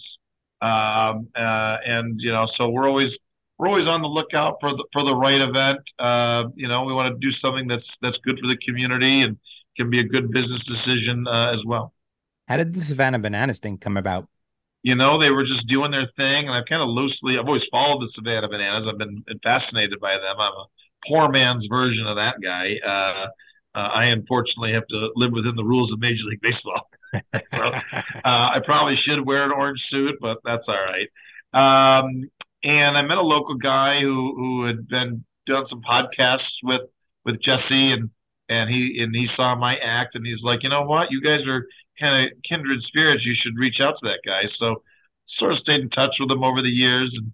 [0.62, 3.12] Um, uh, and, you know, so we're always
[3.58, 5.82] we're always on the lookout for the for the right event.
[6.00, 9.38] Uh, you know, we want to do something that's that's good for the community and
[9.76, 11.94] can be a good business decision uh, as well.
[12.48, 14.28] How did the Savannah Bananas thing come about?
[14.84, 17.68] You know, they were just doing their thing, and I've kind of loosely, I've always
[17.72, 18.84] followed the Savannah Bananas.
[18.92, 20.36] I've been fascinated by them.
[20.38, 20.66] I'm a
[21.08, 22.76] poor man's version of that guy.
[22.86, 23.28] Uh,
[23.76, 26.90] uh I unfortunately have to live within the rules of Major League Baseball.
[27.14, 31.10] so, uh, I probably should wear an orange suit, but that's all right.
[31.54, 32.30] Um,
[32.64, 36.82] and I met a local guy who who had been doing some podcasts with
[37.26, 38.10] with Jesse and
[38.50, 41.46] and he and he saw my act and he's like, you know what, you guys
[41.48, 41.66] are
[42.00, 43.26] kind of kindred spirits.
[43.26, 44.44] You should reach out to that guy.
[44.60, 44.84] So
[45.40, 47.32] sort of stayed in touch with him over the years and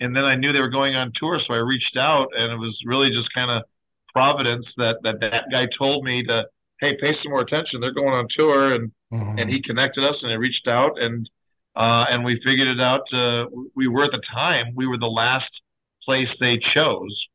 [0.00, 2.56] and then I knew they were going on tour, so I reached out and it
[2.56, 3.62] was really just kind of
[4.12, 6.44] providence that that that guy told me to
[6.80, 7.80] hey pay some more attention.
[7.80, 9.38] They're going on tour and mm-hmm.
[9.38, 11.28] and he connected us and I reached out and
[11.76, 13.02] uh, and we figured it out.
[13.12, 13.46] Uh,
[13.76, 15.50] we were at the time, we were the last
[16.04, 17.26] place they chose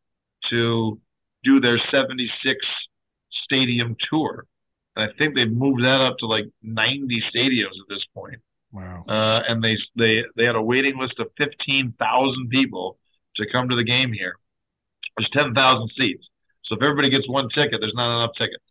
[0.50, 1.00] to
[1.44, 2.30] do their 76
[3.44, 4.46] stadium tour.
[4.96, 8.42] And I think they've moved that up to like 90 stadiums at this point.
[8.76, 9.06] Wow.
[9.08, 12.98] Uh, and they, they, they had a waiting list of 15,000 people
[13.38, 14.36] to come to the game here.
[15.18, 15.56] There's 10,000
[15.98, 16.28] seats.
[16.66, 18.64] So if everybody gets one ticket, there's not enough tickets.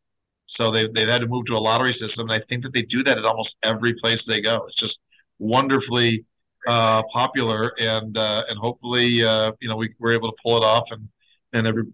[0.58, 2.28] So they, they've had to move to a lottery system.
[2.28, 4.66] And I think that they do that at almost every place they go.
[4.68, 4.94] It's just
[5.38, 6.26] wonderfully
[6.66, 10.64] uh, popular, and uh, and hopefully uh, you know we were able to pull it
[10.64, 11.08] off, and
[11.52, 11.84] and every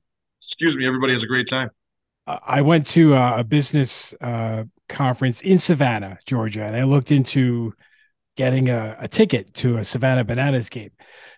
[0.49, 1.71] excuse me, everybody has a great time.
[2.27, 7.75] I went to a business uh, conference in Savannah, Georgia, and I looked into
[8.37, 10.91] getting a, a, ticket to a Savannah Bananas game.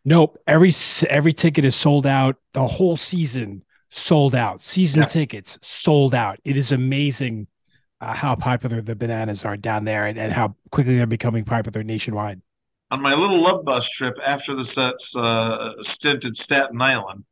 [0.05, 0.72] Nope, every
[1.09, 2.36] every ticket is sold out.
[2.53, 4.61] The whole season sold out.
[4.61, 5.07] Season yeah.
[5.07, 6.38] tickets sold out.
[6.45, 7.47] It is amazing
[8.01, 11.84] uh, how popular the bananas are down there and, and how quickly they're becoming popular
[11.84, 12.40] nationwide.
[12.90, 17.24] On my little love bus trip after the uh, stint at Staten Island,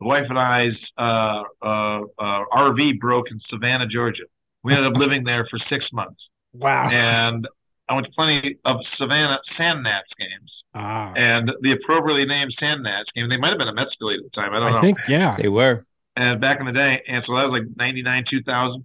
[0.00, 4.24] the wife and I's uh, uh, uh RV broke in Savannah, Georgia.
[4.62, 6.20] We ended up living there for six months.
[6.52, 6.88] Wow.
[6.90, 7.48] And
[7.88, 10.52] I went to plenty of Savannah Sand Gnats games.
[10.74, 11.12] Ah.
[11.16, 14.30] And the appropriately named Sand Gnats game, they might have been a Mets affiliate at
[14.30, 14.52] the time.
[14.52, 14.78] I don't I know.
[14.78, 15.36] I think, yeah.
[15.36, 15.84] They were.
[16.16, 18.84] And back in the day, and so that was like 99, 2000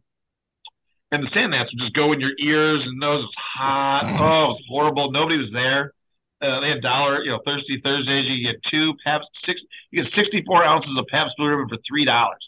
[1.13, 3.21] and the sand gnats would just go in your ears and nose.
[3.21, 4.03] It was hot.
[4.05, 4.19] Mm.
[4.19, 5.11] Oh, it was horrible.
[5.11, 5.93] Nobody was there.
[6.41, 8.25] Uh, they had dollar, you know, Thursday Thursdays.
[8.27, 9.61] You get two Pabst six.
[9.91, 12.41] You get sixty four ounces of Pabst Blue Ribbon for three dollars.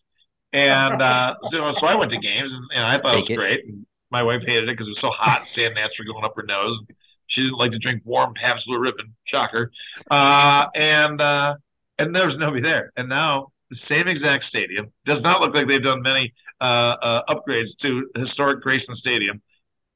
[0.51, 3.45] And uh, so, so I went to games and, and I thought Take it was
[3.45, 3.47] it.
[3.47, 3.66] great.
[3.66, 3.86] And
[4.16, 5.45] my wife hated it because it was so hot.
[5.53, 6.80] Sand gnats were going up her nose.
[7.28, 9.13] She didn't like to drink warm Pabst Blue Ribbon.
[9.26, 9.74] Shocker.
[10.09, 11.55] Uh, and uh,
[11.99, 12.93] and there was nobody there.
[12.95, 17.22] And now the same exact stadium does not look like they've done many uh, uh,
[17.28, 19.41] upgrades to historic Grayson Stadium,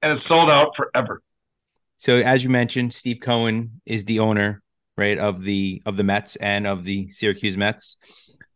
[0.01, 1.21] and it's sold out forever.
[1.97, 4.61] So as you mentioned, Steve Cohen is the owner,
[4.97, 7.95] right, of the of the Mets and of the Syracuse Mets.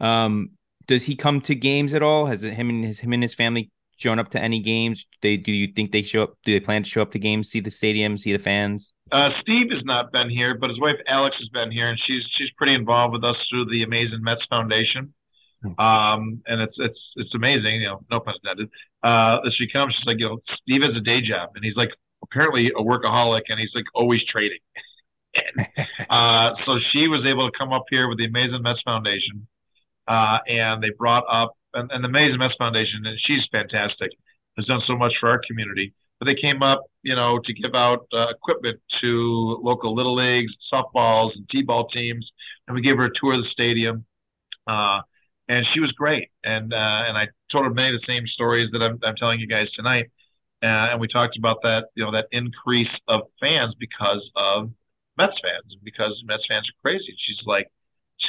[0.01, 0.51] Um,
[0.88, 2.26] does he come to games at all?
[2.26, 3.72] Has him and his him and his family
[4.04, 5.08] shown up to any games?
[5.22, 6.38] They do you think they show up?
[6.43, 8.91] Do they plan to show up to games, see the stadium, see the fans?
[9.12, 12.24] Uh, Steve has not been here, but his wife Alex has been here, and she's
[12.38, 15.14] she's pretty involved with us through the Amazing Mets Foundation.
[15.64, 15.80] Hmm.
[15.80, 18.70] Um, and it's it's it's amazing, you know, no pun intended.
[19.01, 21.91] Uh, she comes, she's like, you know, Steve has a day job, and he's like
[22.22, 24.60] apparently a workaholic, and he's like always trading.
[25.34, 25.68] and,
[26.10, 29.47] uh, so she was able to come up here with the Amazing Mets Foundation,
[30.08, 34.12] uh, and they brought up and, and the Amazing Mets Foundation, and she's fantastic,
[34.58, 35.94] has done so much for our community.
[36.20, 40.54] But they came up, you know, to give out uh, equipment to local little leagues,
[40.72, 42.32] softballs, and t-ball teams,
[42.68, 44.06] and we gave her a tour of the stadium.
[44.68, 45.02] Uh,
[45.50, 46.30] and she was great.
[46.44, 49.40] And uh, and I told her many of the same stories that I'm, I'm telling
[49.40, 50.06] you guys tonight.
[50.62, 54.72] Uh, and we talked about that, you know, that increase of fans because of
[55.18, 57.14] Mets fans, because Mets fans are crazy.
[57.18, 57.68] She's like,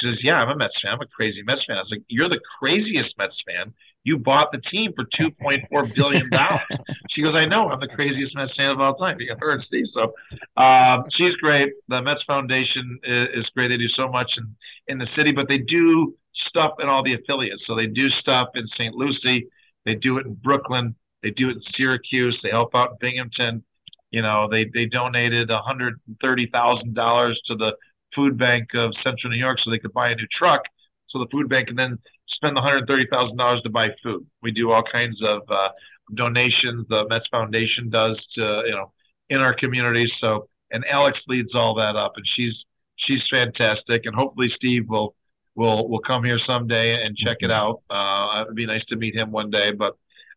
[0.05, 0.93] says, "Yeah, I'm a Mets fan.
[0.93, 3.73] I'm a crazy Mets fan." I was like, "You're the craziest Mets fan.
[4.03, 6.61] You bought the team for 2.4 billion dollars."
[7.11, 7.69] she goes, "I know.
[7.69, 9.85] I'm the craziest Mets fan of all time." You and Steve.
[9.93, 10.13] So
[10.61, 11.73] um, she's great.
[11.87, 13.69] The Mets Foundation is, is great.
[13.69, 14.55] They do so much in
[14.87, 16.15] in the city, but they do
[16.49, 17.63] stuff in all the affiliates.
[17.67, 18.95] So they do stuff in St.
[18.95, 19.47] Lucie.
[19.85, 20.95] They do it in Brooklyn.
[21.23, 22.39] They do it in Syracuse.
[22.43, 23.63] They help out in Binghamton.
[24.11, 27.71] You know, they they donated $130,000 to the
[28.13, 30.61] food bank of Central New York so they could buy a new truck.
[31.09, 31.97] So the food bank can then
[32.27, 34.25] spend the $130,000 to buy food.
[34.41, 35.69] We do all kinds of uh,
[36.13, 36.85] donations.
[36.89, 38.91] The Mets Foundation does to you know
[39.29, 40.11] in our community.
[40.21, 42.53] So and Alex leads all that up, and she's
[42.97, 44.01] she's fantastic.
[44.05, 45.15] And hopefully Steve will
[45.55, 47.81] will will come here someday and check it out.
[47.89, 49.71] Uh, it'd be nice to meet him one day.
[49.77, 49.93] But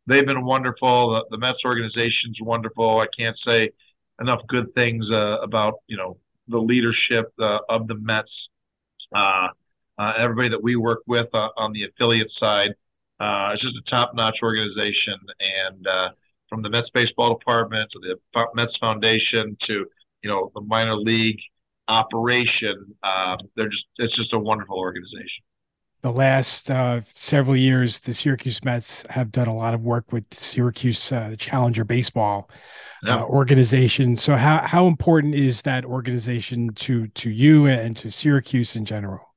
[0.07, 1.11] they've been wonderful.
[1.13, 3.01] The, the Mets organization's wonderful.
[3.01, 3.71] I can't say
[4.21, 8.31] enough good things uh, about you know the leadership uh, of the Mets,
[9.15, 9.49] uh,
[9.99, 12.71] uh, everybody that we work with uh, on the affiliate side.
[13.21, 15.87] Uh, it's just a top-notch organization, and
[16.49, 19.87] from the Mets baseball department to the Mets Foundation to
[20.23, 21.41] you know the minor league
[21.89, 25.43] operation, um, they're just it's just a wonderful organization
[26.01, 30.25] the last uh, several years, the Syracuse Mets have done a lot of work with
[30.33, 32.49] Syracuse uh, Challenger Baseball
[33.07, 34.17] uh, organization.
[34.17, 39.35] So, how how important is that organization to to you and to Syracuse in general?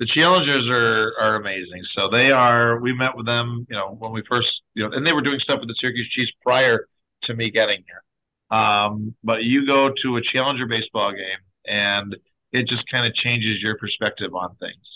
[0.00, 1.82] The Challengers are are amazing.
[1.94, 2.80] So they are.
[2.80, 5.38] We met with them, you know, when we first, you know, and they were doing
[5.40, 6.88] stuff with the Syracuse Chiefs prior
[7.24, 8.58] to me getting here.
[8.58, 12.16] Um, but you go to a Challenger baseball game, and
[12.52, 14.93] it just kind of changes your perspective on things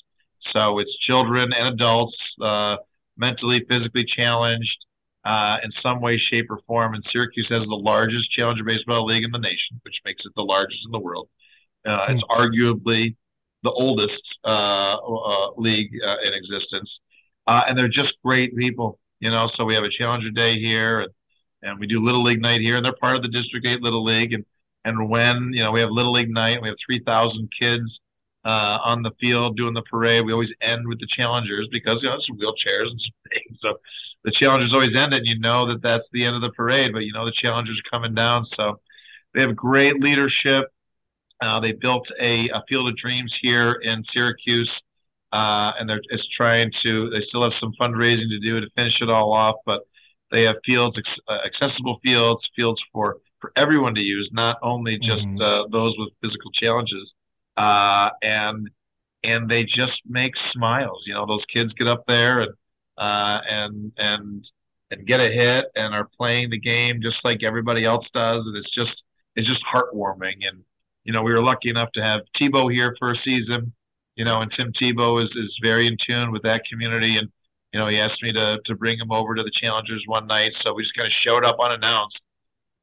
[0.53, 2.77] so it's children and adults, uh,
[3.17, 4.79] mentally, physically challenged
[5.25, 6.95] uh, in some way, shape, or form.
[6.95, 10.43] And Syracuse has the largest challenger baseball league in the nation, which makes it the
[10.43, 11.29] largest in the world.
[11.87, 12.41] Uh, It's hmm.
[12.41, 13.17] arguably
[13.63, 16.91] the oldest uh, uh, league uh, in existence.
[17.47, 19.51] and they're just great people, you know.
[19.57, 21.13] So we have a challenger day here, and,
[21.63, 24.05] and we do Little League night here, and they're part of the District 8 Little
[24.05, 24.33] League.
[24.33, 24.45] And,
[24.85, 27.99] and when, you know, we have Little League night, we have 3,000 kids
[28.45, 30.25] uh, on the field doing the parade.
[30.25, 33.59] We always end with the challengers because you know some wheelchairs and some things.
[33.61, 33.79] So
[34.25, 35.19] the challengers always end it.
[35.19, 37.79] And you know that that's the end of the parade, but you know the challengers
[37.79, 38.47] are coming down.
[38.57, 38.81] So
[39.35, 40.71] they have great leadership.
[41.41, 44.71] Uh, they built a, a field of dreams here in Syracuse,
[45.33, 47.11] uh, and they're it's trying to.
[47.11, 49.83] They still have some fundraising to do to finish it all off, but
[50.31, 55.23] they have fields, uh, accessible fields, fields for for everyone to use, not only just
[55.23, 55.41] mm-hmm.
[55.41, 57.13] uh, those with physical challenges
[57.59, 58.71] uh, and
[59.25, 61.03] and they just make smiles.
[61.07, 62.53] You know, those kids get up there and
[62.97, 64.45] uh, and and
[64.91, 68.57] and get a hit and are playing the game just like everybody else does, and
[68.57, 69.03] it's just
[69.35, 70.47] it's just heartwarming.
[70.49, 70.63] And
[71.05, 73.73] you know, we were lucky enough to have Tebow here for a season.
[74.15, 77.29] You know, and Tim Tebow is is very in tune with that community, and
[77.73, 80.53] you know, he asked me to to bring him over to the Challengers one night,
[80.63, 82.19] so we just kind of showed up unannounced.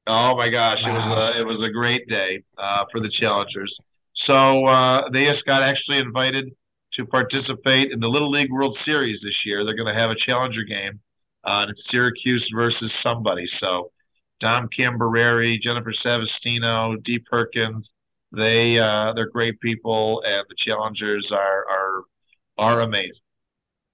[0.07, 0.89] Oh my gosh, wow.
[0.89, 3.73] it was a, it was a great day uh, for the Challengers.
[4.25, 6.55] So uh, they just got actually invited
[6.93, 9.65] to participate in the Little League World Series this year.
[9.65, 10.99] They're going to have a challenger game,
[11.43, 13.47] uh, it's Syracuse versus somebody.
[13.59, 13.91] So
[14.41, 17.87] Dom Cambareri, Jennifer Savastino, Dee Perkins,
[18.31, 22.01] they uh, they're great people, and the challengers are are
[22.57, 23.13] are amazing.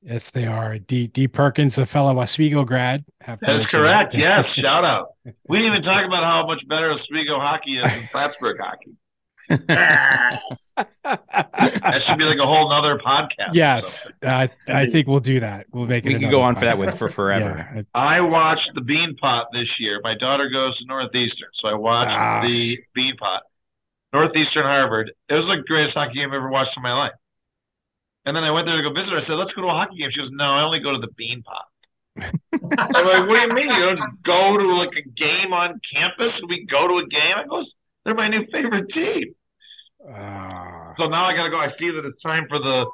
[0.02, 0.80] Yes, they are.
[0.80, 1.06] D.
[1.08, 1.28] D.
[1.28, 3.06] Perkins, a fellow Oswego grad.
[3.26, 4.16] That's correct.
[4.16, 5.10] yes, shout out.
[5.48, 8.96] We didn't even talk about how much better Oswego hockey is than Plattsburgh hockey.
[9.70, 10.74] Yes.
[11.04, 13.54] That should be like a whole nother podcast.
[13.54, 14.30] yes, something.
[14.30, 15.66] uh, I think we'll do that.
[15.72, 16.14] We'll make it.
[16.14, 17.68] We can go on for that with for forever.
[17.76, 17.82] Yeah.
[17.94, 20.00] I watched the Bean Pot this year.
[20.04, 22.42] My daughter goes to Northeastern, so I watched Ah.
[22.42, 23.44] the Bean Pot.
[24.14, 25.12] Northeastern Harvard.
[25.30, 27.14] It was like the greatest hockey game I've ever watched in my life.
[28.26, 29.18] And then I went there to go visit her.
[29.20, 30.10] I said, let's go to a hockey game.
[30.12, 31.66] She goes, no, I only go to the Bean Pot.
[32.54, 33.70] I'm like, what do you mean?
[33.72, 36.34] You don't go to like a game on campus?
[36.48, 37.34] We go to a game?
[37.38, 37.72] I goes,
[38.06, 39.34] they're my new favorite team.
[40.10, 40.94] Ah.
[40.98, 41.58] So now I got to go.
[41.58, 42.86] I see that it's time for the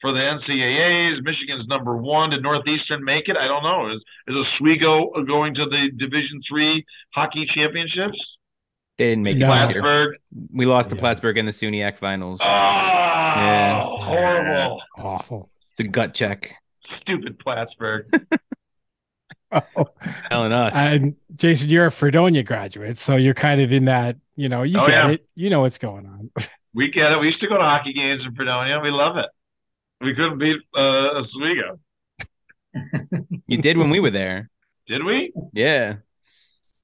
[0.00, 1.22] for the NCAAs.
[1.22, 2.30] Michigan's number one.
[2.30, 3.36] Did Northeastern make it?
[3.36, 3.90] I don't know.
[3.94, 6.84] Is is Oswego going to the Division three
[7.14, 8.18] hockey championships?
[8.98, 9.54] They didn't make it No.
[9.54, 9.80] this year.
[9.82, 10.16] Plattsburgh.
[10.52, 11.00] We lost to Yeah.
[11.00, 12.40] Plattsburgh in the SUNYAC finals.
[12.42, 13.82] Oh, Yeah.
[13.82, 14.82] horrible!
[14.98, 15.50] awful.
[15.70, 16.54] It's a gut check.
[17.00, 18.06] Stupid Plattsburgh.
[19.52, 19.88] Oh.
[20.30, 20.74] Telling us.
[20.74, 24.16] And Jason, you're a Fredonia graduate, so you're kind of in that.
[24.36, 25.10] You know, you Oh, get yeah.
[25.10, 25.26] it.
[25.34, 26.30] You know what's going on.
[26.72, 27.18] We get it.
[27.18, 28.78] We used to go to hockey games in Fredonia.
[28.78, 29.26] We love it.
[30.00, 31.80] We couldn't beat uh, Oswego,
[33.48, 34.48] you did when we were there.
[34.86, 35.32] did we?
[35.52, 35.96] Yeah.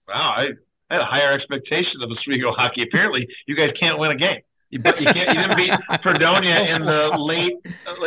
[0.09, 0.43] Wow, I,
[0.91, 2.83] I had a higher expectation of Oswego hockey.
[2.83, 4.41] Apparently, you guys can't win a game.
[4.71, 5.29] You, but you can't.
[5.29, 7.55] You didn't beat Fredonia in the late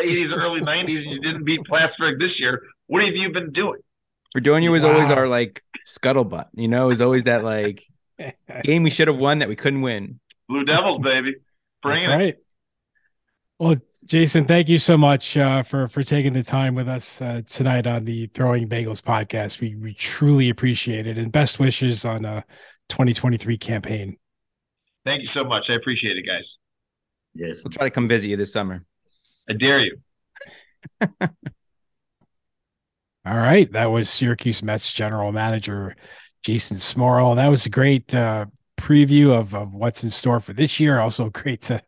[0.03, 1.05] eighties, early nineties.
[1.07, 2.61] You didn't beat Plattsburgh this year.
[2.87, 3.79] What have you been doing?
[4.31, 6.47] Fredonia was always our like scuttlebutt.
[6.53, 7.85] You know, it was always that like
[8.63, 10.19] game we should have won that we couldn't win.
[10.47, 11.35] Blue Devils, baby,
[11.81, 12.09] bring That's it.
[12.09, 12.35] right.
[13.59, 13.75] Well,
[14.05, 17.85] Jason, thank you so much uh, for for taking the time with us uh, tonight
[17.85, 19.59] on the Throwing Bagels podcast.
[19.59, 22.45] We we truly appreciate it, and best wishes on a
[22.89, 24.17] 2023 campaign.
[25.05, 25.65] Thank you so much.
[25.69, 26.43] I appreciate it, guys.
[27.33, 27.63] Yes.
[27.63, 28.85] We'll try to come visit you this summer.
[29.49, 29.97] I dare you.
[33.25, 35.95] All right, that was Syracuse Mets general manager
[36.43, 37.35] Jason Smorol.
[37.35, 38.45] That was a great uh,
[38.77, 40.99] preview of of what's in store for this year.
[40.99, 41.81] Also, great to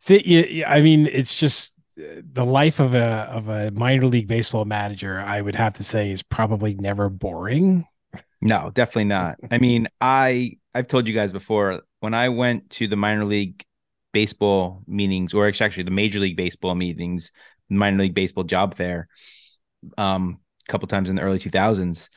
[0.00, 0.64] see.
[0.64, 5.20] I mean, it's just uh, the life of a of a minor league baseball manager.
[5.20, 7.86] I would have to say is probably never boring.
[8.40, 9.36] No, definitely not.
[9.50, 13.64] I mean, I I've told you guys before when I went to the minor league
[14.12, 17.30] baseball meetings, or actually the major league baseball meetings,
[17.68, 19.08] minor league baseball job fair,
[19.96, 22.10] um, couple times in the early two thousands.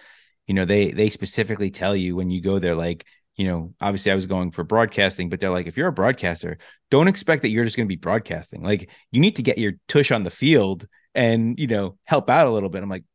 [0.48, 4.12] You know, they they specifically tell you when you go there, like, you know, obviously
[4.12, 6.58] I was going for broadcasting, but they're like, if you're a broadcaster,
[6.90, 8.64] don't expect that you're just going to be broadcasting.
[8.64, 12.48] Like, you need to get your tush on the field and you know help out
[12.48, 12.84] a little bit.
[12.84, 13.06] I'm like,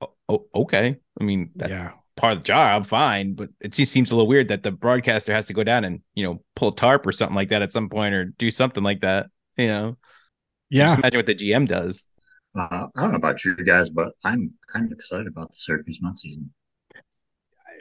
[0.00, 0.96] oh, oh okay.
[1.20, 3.34] I mean, yeah, part of the job, fine.
[3.34, 6.00] But it just seems a little weird that the broadcaster has to go down and
[6.14, 9.00] you know pull tarp or something like that at some point, or do something like
[9.00, 9.26] that.
[9.56, 9.98] You know,
[10.70, 10.86] yeah.
[10.86, 12.04] Just imagine what the GM does.
[12.54, 16.00] Uh, I don't know about you guys, but I'm kind of excited about the Syracuse
[16.02, 16.52] Mets season.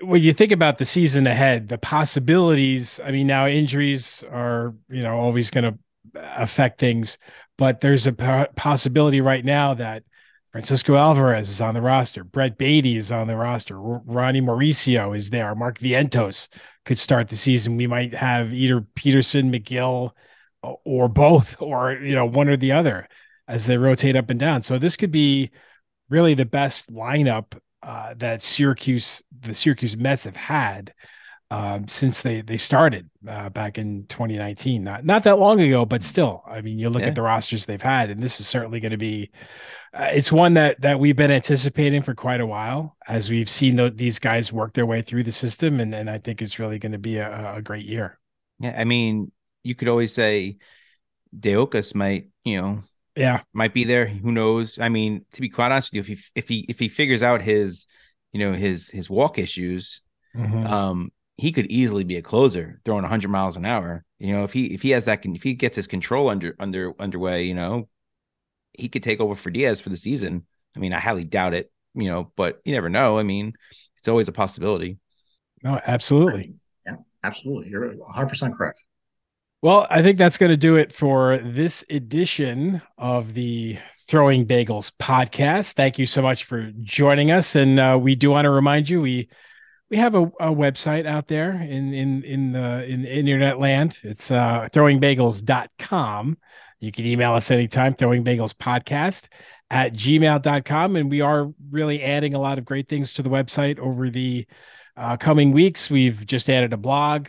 [0.04, 5.04] when you think about the season ahead, the possibilities, I mean, now injuries are, you
[5.04, 5.78] know, always going to
[6.16, 7.18] affect things,
[7.58, 8.14] but there's a
[8.56, 10.04] possibility right now that
[10.52, 15.30] Francisco Alvarez is on the roster, Brett Baty is on the roster, Ronnie Mauricio is
[15.30, 16.50] there, Mark Vientos
[16.86, 17.78] could start the season.
[17.78, 20.12] We might have either Peterson, Megill,
[20.62, 23.08] or both, or, you know, one or the other
[23.52, 24.62] as they rotate up and down.
[24.62, 25.52] So this could be
[26.10, 30.94] really the best lineup uh, that Syracuse, the Syracuse Mets have had
[31.52, 34.84] um, since they they started uh, back in 2019.
[34.84, 37.10] Not not that long ago, but still, I mean, you look Yeah.
[37.10, 39.32] at the rosters they've had, and this is certainly going to be.
[39.94, 43.96] Uh, it's one that that we've been anticipating for quite a while, as we've seen
[43.98, 46.94] these guys work their way through the system, and and I think it's really going
[46.94, 48.18] to be a, a great year.
[48.60, 49.32] Yeah, I mean,
[49.64, 50.58] you could always say
[51.38, 52.84] de Oca's might, you know,
[53.16, 54.08] Yeah, might be there.
[54.08, 54.80] Who knows?
[54.80, 57.24] I mean, to be quite honest with you, if he if he if he figures
[57.24, 57.88] out his,
[58.32, 60.02] you know, his his walk issues,
[60.34, 60.66] Mhm.
[60.68, 64.06] um, he could easily be a closer throwing 100 miles an hour.
[64.20, 66.56] You know, if he if he has that, con- if he gets his control under
[66.60, 67.90] under underway, you know,
[68.74, 70.46] he could take over for Diaz for the season.
[70.76, 71.72] I mean, I highly doubt it.
[71.96, 73.20] You know, but you never know.
[73.20, 73.54] I mean,
[73.98, 75.00] it's always a possibility.
[75.64, 76.56] no, absolutely.
[76.86, 77.70] Yeah, absolutely.
[77.70, 78.84] You're 100% correct.
[79.64, 84.92] Well, I think that's going to do it for this edition of the Throwing Bagels
[85.00, 85.74] podcast.
[85.74, 89.02] Thank you so much for joining us, and uh, we do want to remind you
[89.02, 89.30] we
[89.92, 94.00] we have a, a website out there in in in the in internet land.
[94.02, 96.38] It's uh, throwingbagels.com.
[96.80, 99.28] You can email us anytime, Throwing Bagels Podcast
[99.70, 100.96] at gmail.com.
[100.96, 104.48] And we are really adding a lot of great things to the website over the
[104.98, 105.92] uh, coming weeks.
[105.92, 107.28] We've just added a blog.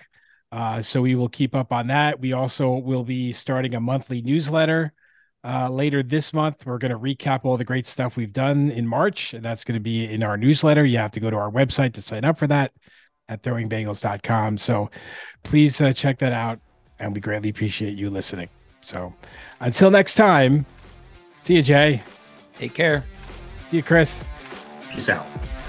[0.52, 2.20] Uh, so we will keep up on that.
[2.20, 4.92] We also will be starting a monthly newsletter
[5.42, 6.66] uh, later this month.
[6.66, 9.32] We're going to recap all the great stuff we've done in March.
[9.32, 10.84] And that's going to be in our newsletter.
[10.84, 12.72] You have to go to our website to sign up for that
[13.30, 14.58] at throwingbagels.com.
[14.58, 14.90] So
[15.42, 16.60] please uh, check that out.
[17.00, 18.48] and we greatly appreciate you listening.
[18.82, 19.14] So
[19.60, 20.66] until next time,
[21.38, 22.02] see you, Jay.
[22.58, 23.04] Take care.
[23.64, 24.22] See you, Chris.
[24.90, 25.61] Peace out.